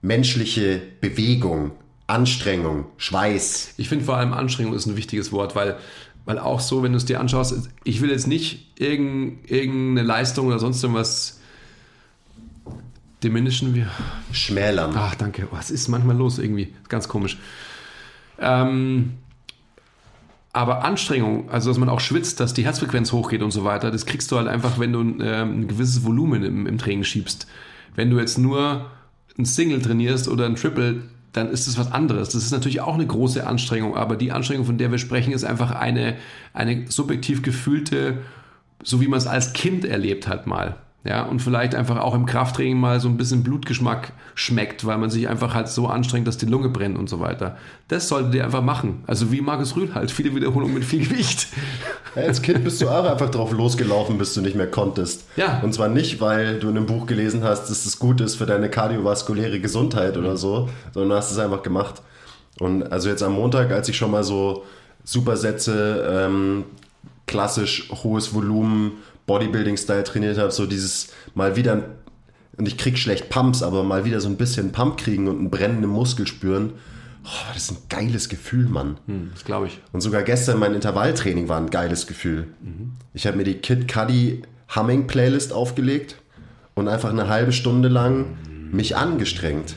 [0.02, 1.72] Menschliche Bewegung,
[2.08, 3.74] Anstrengung, Schweiß.
[3.78, 5.78] Ich finde vor allem Anstrengung ist ein wichtiges Wort, weil,
[6.26, 10.47] weil auch so, wenn du es dir anschaust, ich will jetzt nicht irgend, irgendeine Leistung
[10.47, 11.39] oder sonst irgendwas
[13.24, 13.74] diminischen.
[13.74, 13.89] Wir,
[14.32, 14.93] Schmälern.
[14.95, 15.47] Ach, danke.
[15.51, 16.74] Was ist manchmal los irgendwie?
[16.89, 17.39] Ganz komisch.
[18.39, 19.14] Ähm,
[20.53, 24.06] aber Anstrengung, also dass man auch schwitzt, dass die Herzfrequenz hochgeht und so weiter, das
[24.06, 27.47] kriegst du halt einfach, wenn du ähm, ein gewisses Volumen im, im Training schiebst.
[27.95, 28.91] Wenn du jetzt nur
[29.38, 31.03] ein Single trainierst oder ein Triple,
[31.36, 32.30] dann ist das was anderes.
[32.30, 35.44] Das ist natürlich auch eine große Anstrengung, aber die Anstrengung, von der wir sprechen, ist
[35.44, 36.16] einfach eine,
[36.54, 38.20] eine subjektiv gefühlte,
[38.84, 40.78] so wie man es als Kind erlebt hat mal.
[41.08, 45.12] Ja, und vielleicht einfach auch im Krafttraining mal so ein bisschen Blutgeschmack schmeckt, weil man
[45.12, 47.58] sich einfach halt so anstrengt, dass die Lunge brennt und so weiter.
[47.88, 49.03] Das solltet ihr einfach machen.
[49.06, 51.49] Also wie Markus Rühl halt, viele Wiederholungen mit viel Gewicht.
[52.16, 55.26] Ja, als Kind bist du auch einfach drauf losgelaufen, bis du nicht mehr konntest.
[55.36, 55.60] Ja.
[55.62, 58.47] Und zwar nicht, weil du in einem Buch gelesen hast, dass es gut ist für
[58.47, 62.01] deine kardiovaskuläre Gesundheit oder so, sondern du hast es einfach gemacht.
[62.60, 64.64] Und also jetzt am Montag, als ich schon mal so
[65.03, 66.64] Supersätze, ähm,
[67.28, 68.93] klassisch hohes Volumen,
[69.28, 71.84] Bodybuilding-Style trainiert habe, so dieses mal wieder,
[72.57, 75.49] und ich krieg schlecht Pumps, aber mal wieder so ein bisschen Pump kriegen und einen
[75.49, 76.73] brennenden Muskel spüren.
[77.26, 78.97] Oh, das ist ein geiles Gefühl, Mann.
[79.07, 79.80] Hm, das glaube ich.
[79.91, 82.47] Und sogar gestern mein Intervalltraining war ein geiles Gefühl.
[83.13, 84.43] Ich habe mir die Kid Cudi
[84.76, 86.17] Humming Playlist aufgelegt
[86.76, 88.38] und einfach eine halbe Stunde lang
[88.71, 89.76] mich angestrengt.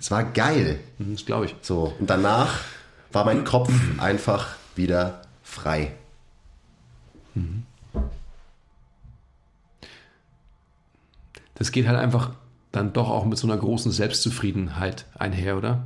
[0.00, 0.78] Es war geil.
[0.98, 1.54] Hm, Das glaube ich.
[1.62, 1.94] So.
[2.00, 2.60] Und danach
[3.12, 5.92] war mein Kopf einfach wieder frei.
[11.54, 12.30] Das geht halt einfach
[12.72, 15.84] dann doch auch mit so einer großen Selbstzufriedenheit einher, oder?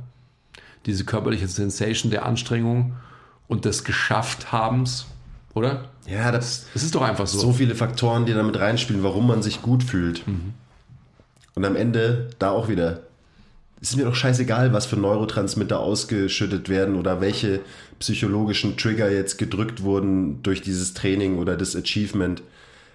[0.85, 2.93] Diese körperliche Sensation der Anstrengung
[3.47, 5.05] und des Geschaffthabens,
[5.53, 5.89] oder?
[6.07, 7.39] Ja, das, Es ist doch einfach so.
[7.39, 10.23] so viele Faktoren, die damit reinspielen, warum man sich gut fühlt.
[11.55, 13.01] Und am Ende da auch wieder.
[13.81, 17.61] Ist mir doch scheißegal, was für Neurotransmitter ausgeschüttet werden oder welche
[17.97, 22.43] psychologischen Trigger jetzt gedrückt wurden durch dieses Training oder das Achievement.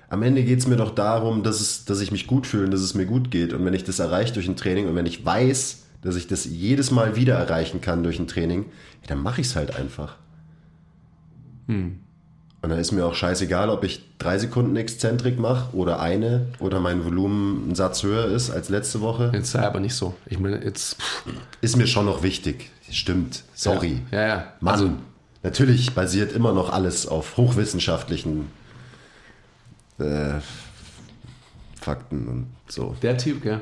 [0.08, 2.70] Am Ende geht es mir doch darum, dass, es, dass ich mich gut fühle und
[2.70, 3.52] dass es mir gut geht.
[3.52, 6.44] Und wenn ich das erreiche durch ein Training und wenn ich weiß, dass ich das
[6.44, 8.66] jedes Mal wieder erreichen kann durch ein Training,
[9.02, 10.16] ja, dann mache ich es halt einfach.
[12.66, 16.80] Und dann ist mir auch scheißegal, ob ich drei Sekunden Exzentrik mache oder eine oder
[16.80, 19.30] mein Volumen einen Satz höher ist als letzte Woche.
[19.32, 20.14] Jetzt sei aber nicht so.
[20.26, 21.00] Ich meine, jetzt.
[21.00, 21.22] pff,
[21.60, 22.72] Ist mir schon noch wichtig.
[22.90, 23.44] Stimmt.
[23.54, 24.02] Sorry.
[24.10, 24.52] Ja, ja.
[24.58, 24.90] Mann, Also,
[25.44, 28.50] natürlich basiert immer noch alles auf hochwissenschaftlichen
[30.00, 30.40] äh,
[31.80, 32.96] Fakten und so.
[33.00, 33.60] der Typ, gell?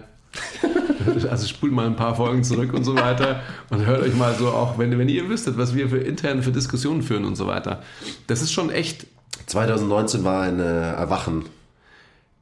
[1.30, 3.40] Also spult mal ein paar Folgen zurück und so weiter
[3.70, 6.53] und hört euch mal so auch, wenn, wenn ihr wüsstet, was wir für intern für
[6.53, 7.82] Diskussionen führen und so weiter.
[8.26, 9.07] Das ist schon echt,
[9.47, 11.45] 2019 war ein äh, Erwachen.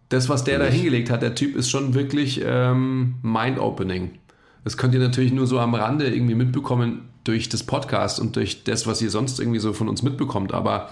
[0.08, 4.10] das, was der da hingelegt hat, der Typ ist schon wirklich ähm, mind-opening.
[4.64, 8.64] Das könnt ihr natürlich nur so am Rande irgendwie mitbekommen durch das Podcast und durch
[8.64, 10.52] das, was ihr sonst irgendwie so von uns mitbekommt.
[10.52, 10.90] Aber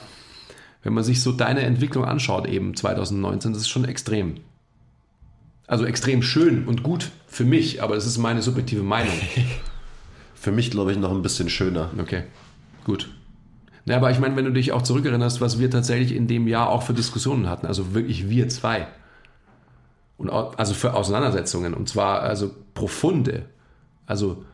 [0.82, 4.36] wenn man sich so deine Entwicklung anschaut, eben 2019, das ist schon extrem.
[5.70, 9.14] Also extrem schön und gut für mich, aber das ist meine subjektive Meinung.
[10.34, 11.90] Für mich, glaube ich, noch ein bisschen schöner.
[11.96, 12.24] Okay,
[12.82, 13.08] gut.
[13.84, 16.70] Na, aber ich meine, wenn du dich auch zurückerinnerst, was wir tatsächlich in dem Jahr
[16.70, 18.88] auch für Diskussionen hatten, also wirklich wir zwei.
[20.16, 23.44] Und also für Auseinandersetzungen und zwar also profunde,
[24.06, 24.44] also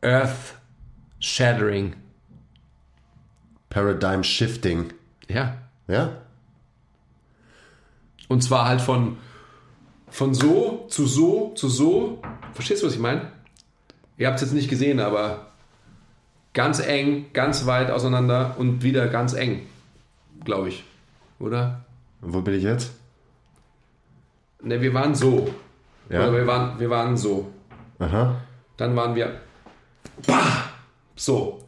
[0.00, 0.54] earth
[1.20, 1.94] shattering,
[3.68, 4.94] Paradigm Shifting.
[5.28, 5.58] ja.
[5.88, 6.12] Ja?
[8.28, 9.18] Und zwar halt von,
[10.10, 12.20] von so zu so zu so.
[12.52, 13.32] Verstehst du, was ich meine?
[14.16, 15.48] Ihr habt es jetzt nicht gesehen, aber
[16.52, 19.62] ganz eng, ganz weit auseinander und wieder ganz eng,
[20.44, 20.84] glaube ich.
[21.38, 21.84] Oder?
[22.20, 22.92] Wo bin ich jetzt?
[24.62, 25.48] Ne, wir waren so.
[26.10, 26.22] Ja.
[26.22, 27.52] Oder wir waren, wir waren so.
[28.00, 28.40] Aha.
[28.76, 29.40] Dann waren wir
[30.26, 30.64] bah,
[31.14, 31.64] so.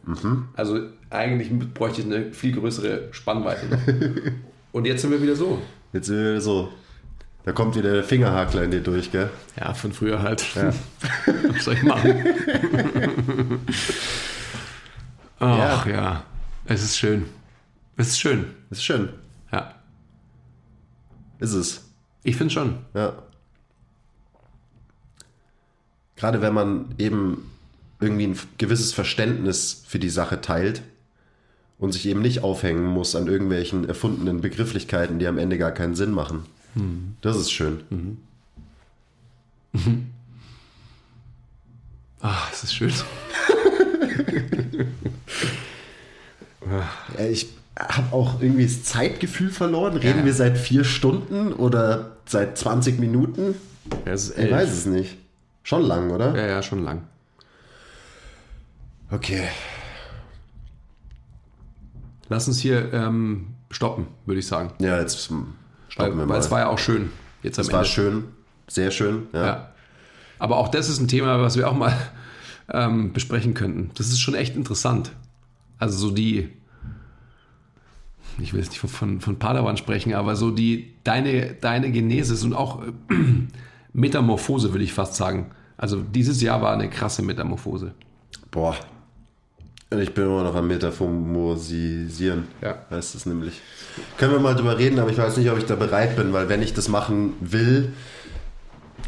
[0.55, 0.79] Also
[1.09, 3.65] eigentlich bräuchte ich eine viel größere Spannweite.
[4.71, 5.61] Und jetzt sind wir wieder so.
[5.93, 6.69] Jetzt sind wir so.
[7.43, 9.29] Da kommt wieder der Fingerhakler in dir durch, gell?
[9.59, 10.45] Ja, von früher halt.
[10.55, 12.23] Was soll ich machen?
[15.39, 16.23] Ach ja.
[16.65, 17.25] es ist schön.
[17.97, 18.45] Es ist schön.
[18.69, 19.09] Ist schön.
[19.51, 19.73] Ja,
[21.39, 21.83] Ist es.
[22.23, 22.77] ich finde schon.
[22.93, 23.13] Ja.
[26.15, 27.51] Gerade wenn man eben
[27.99, 30.83] irgendwie ein gewisses Verständnis für die Sache teilt
[31.79, 35.95] und sich eben nicht aufhängen muss an irgendwelchen erfundenen Begrifflichkeiten, die am Ende gar keinen
[35.95, 36.45] Sinn machen.
[37.21, 38.17] Das ist schön.
[42.21, 42.93] Ach, es ist schön.
[47.17, 49.97] Ja, ich habe auch irgendwie das Zeitgefühl verloren.
[49.97, 50.25] Reden Ja.
[50.25, 53.55] wir seit vier Stunden oder seit 20 Minuten?
[54.05, 55.17] Ja, Ich weiß es nicht.
[55.63, 56.35] Schon lang, oder?
[56.37, 57.01] Ja, ja, schon lang.
[59.09, 59.47] Okay.
[62.29, 64.71] Lass uns hier ähm, stoppen, würde ich sagen.
[64.79, 65.31] Ja, jetzt
[66.01, 67.11] wir Weil, weil es war ja auch schön.
[67.43, 67.89] Jetzt am es war Ende.
[67.89, 68.23] schön.
[68.67, 69.27] Sehr schön.
[69.33, 69.45] Ja.
[69.45, 69.71] Ja.
[70.39, 71.93] Aber auch das ist ein Thema, was wir auch mal
[72.71, 73.91] ähm, besprechen könnten.
[73.95, 75.11] Das ist schon echt interessant.
[75.77, 76.49] Also so die,
[78.39, 82.43] ich will jetzt nicht von, von, von Padawan sprechen, aber so die, deine, deine Genesis
[82.43, 82.91] und auch äh,
[83.93, 85.51] Metamorphose, würde ich fast sagen.
[85.77, 87.93] Also dieses Jahr war eine krasse Metamorphose.
[88.51, 88.75] Boah.
[89.99, 92.47] Ich bin immer noch am Metamorphosieren.
[92.61, 92.85] Ja.
[92.89, 93.59] Heißt es nämlich.
[94.17, 96.47] Können wir mal drüber reden, aber ich weiß nicht, ob ich da bereit bin, weil
[96.47, 97.91] wenn ich das machen will,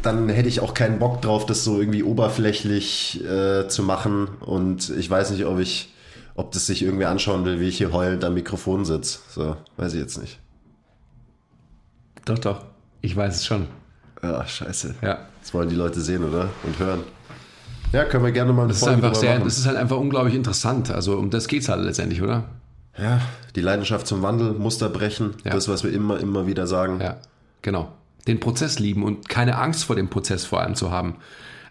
[0.02, 4.28] dann hätte ich auch keinen Bock drauf, das so irgendwie oberflächlich äh, zu machen.
[4.40, 5.94] Und ich weiß nicht, ob ich,
[6.34, 9.20] ob das sich irgendwie anschauen will, wie ich hier heulend am Mikrofon sitze.
[9.30, 10.38] So, weiß ich jetzt nicht.
[12.26, 12.62] Doch, doch.
[13.00, 13.68] Ich weiß es schon.
[14.22, 14.96] Ja, scheiße.
[15.00, 15.28] Ja.
[15.40, 16.50] Das wollen die Leute sehen, oder?
[16.62, 17.04] Und hören.
[17.94, 19.44] Ja, können wir gerne mal eine Das ist Folge einfach drüber sehr, machen.
[19.44, 20.90] das ist halt einfach unglaublich interessant.
[20.90, 22.44] Also um das geht es halt letztendlich, oder?
[22.98, 23.20] Ja,
[23.54, 25.52] die Leidenschaft zum Wandel, Muster brechen, Ja.
[25.52, 27.00] das, was wir immer, immer wieder sagen.
[27.00, 27.16] Ja,
[27.62, 27.92] genau.
[28.26, 31.16] Den Prozess lieben und keine Angst vor dem Prozess vor allem zu haben.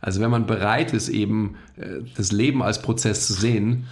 [0.01, 3.87] Also wenn man bereit ist, eben äh, das Leben als Prozess zu sehen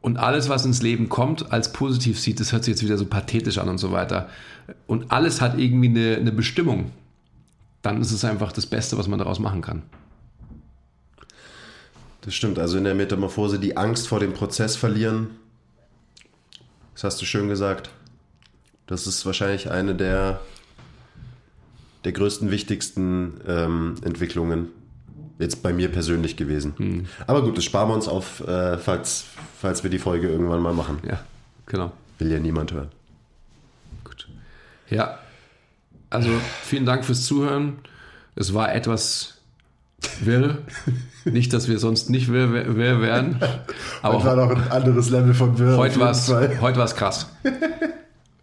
[0.00, 3.06] und alles, was ins Leben kommt, als positiv sieht, das hört sich jetzt wieder so
[3.06, 4.28] pathetisch an und so weiter.
[4.86, 6.90] Und alles hat irgendwie eine, eine Bestimmung.
[7.82, 9.82] Dann ist es einfach das Beste, was man daraus machen kann.
[12.22, 15.30] Das stimmt, also in der Metamorphose die Angst vor dem Prozess verlieren,
[16.94, 17.90] das hast du schön gesagt.
[18.86, 20.40] Das ist wahrscheinlich eine der
[22.04, 24.68] der größten, wichtigsten ähm, Entwicklungen
[25.38, 27.08] jetzt bei mir persönlich gewesen.
[27.26, 29.24] Aber gut, das sparen wir uns auf, äh, falls,
[29.60, 30.98] falls wir die Folge irgendwann mal machen.
[31.08, 31.20] Ja,
[31.66, 31.92] genau.
[32.18, 32.88] Will ja niemand hören.
[34.04, 34.28] Gut.
[34.90, 35.18] Ja,
[36.10, 36.30] also
[36.62, 37.78] vielen Dank fürs Zuhören.
[38.34, 39.37] Es war etwas
[40.20, 40.58] wirr.
[41.24, 43.40] Nicht, dass wir sonst nicht wirr, wirr wären.
[44.02, 45.76] Aber war noch ein anderes Level von Wirr.
[45.76, 47.28] heute war es heute war's krass.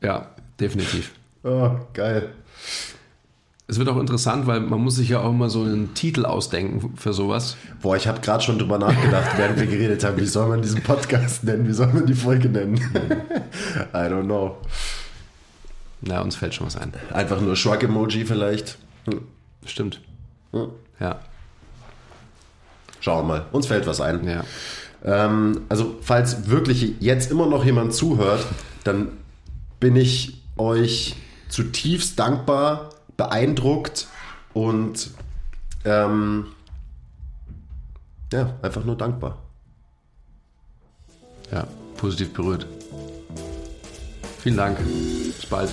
[0.02, 0.28] Ja,
[0.60, 1.12] definitiv.
[1.44, 2.30] Oh, geil.
[3.68, 6.96] Es wird auch interessant, weil man muss sich ja auch immer so einen Titel ausdenken
[6.98, 7.58] für sowas.
[7.82, 10.84] Boah, ich habe gerade schon drüber nachgedacht, während wir geredet haben, wie soll man diesen
[10.84, 11.68] Podcast nennen?
[11.68, 12.76] Wie soll man die Folge nennen?
[13.94, 14.58] I don't know.
[16.02, 16.94] Na, uns fällt schon was ein.
[17.12, 18.78] Einfach nur Shrug-Emoji vielleicht.
[19.10, 19.22] Hm.
[19.66, 20.02] Stimmt.
[20.52, 20.70] Hm.
[21.00, 21.20] Ja,
[23.06, 23.46] Schauen wir mal.
[23.52, 24.28] Uns fällt was ein.
[24.28, 24.44] ja.
[25.04, 28.44] Ähm, also, falls wirklich jetzt immer noch jemand zuhört,
[28.84, 29.10] dann
[29.80, 31.16] bin ich euch
[31.48, 34.08] zutiefst dankbar, beeindruckt
[34.56, 35.12] und
[35.84, 36.48] ähm,
[38.34, 39.38] ja, einfach nur dankbar.
[41.52, 42.66] Ja, positiv berührt.
[44.40, 44.80] Vielen Dank.
[44.80, 45.70] Bis bald.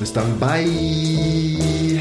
[0.00, 2.00] Bis dann, bye!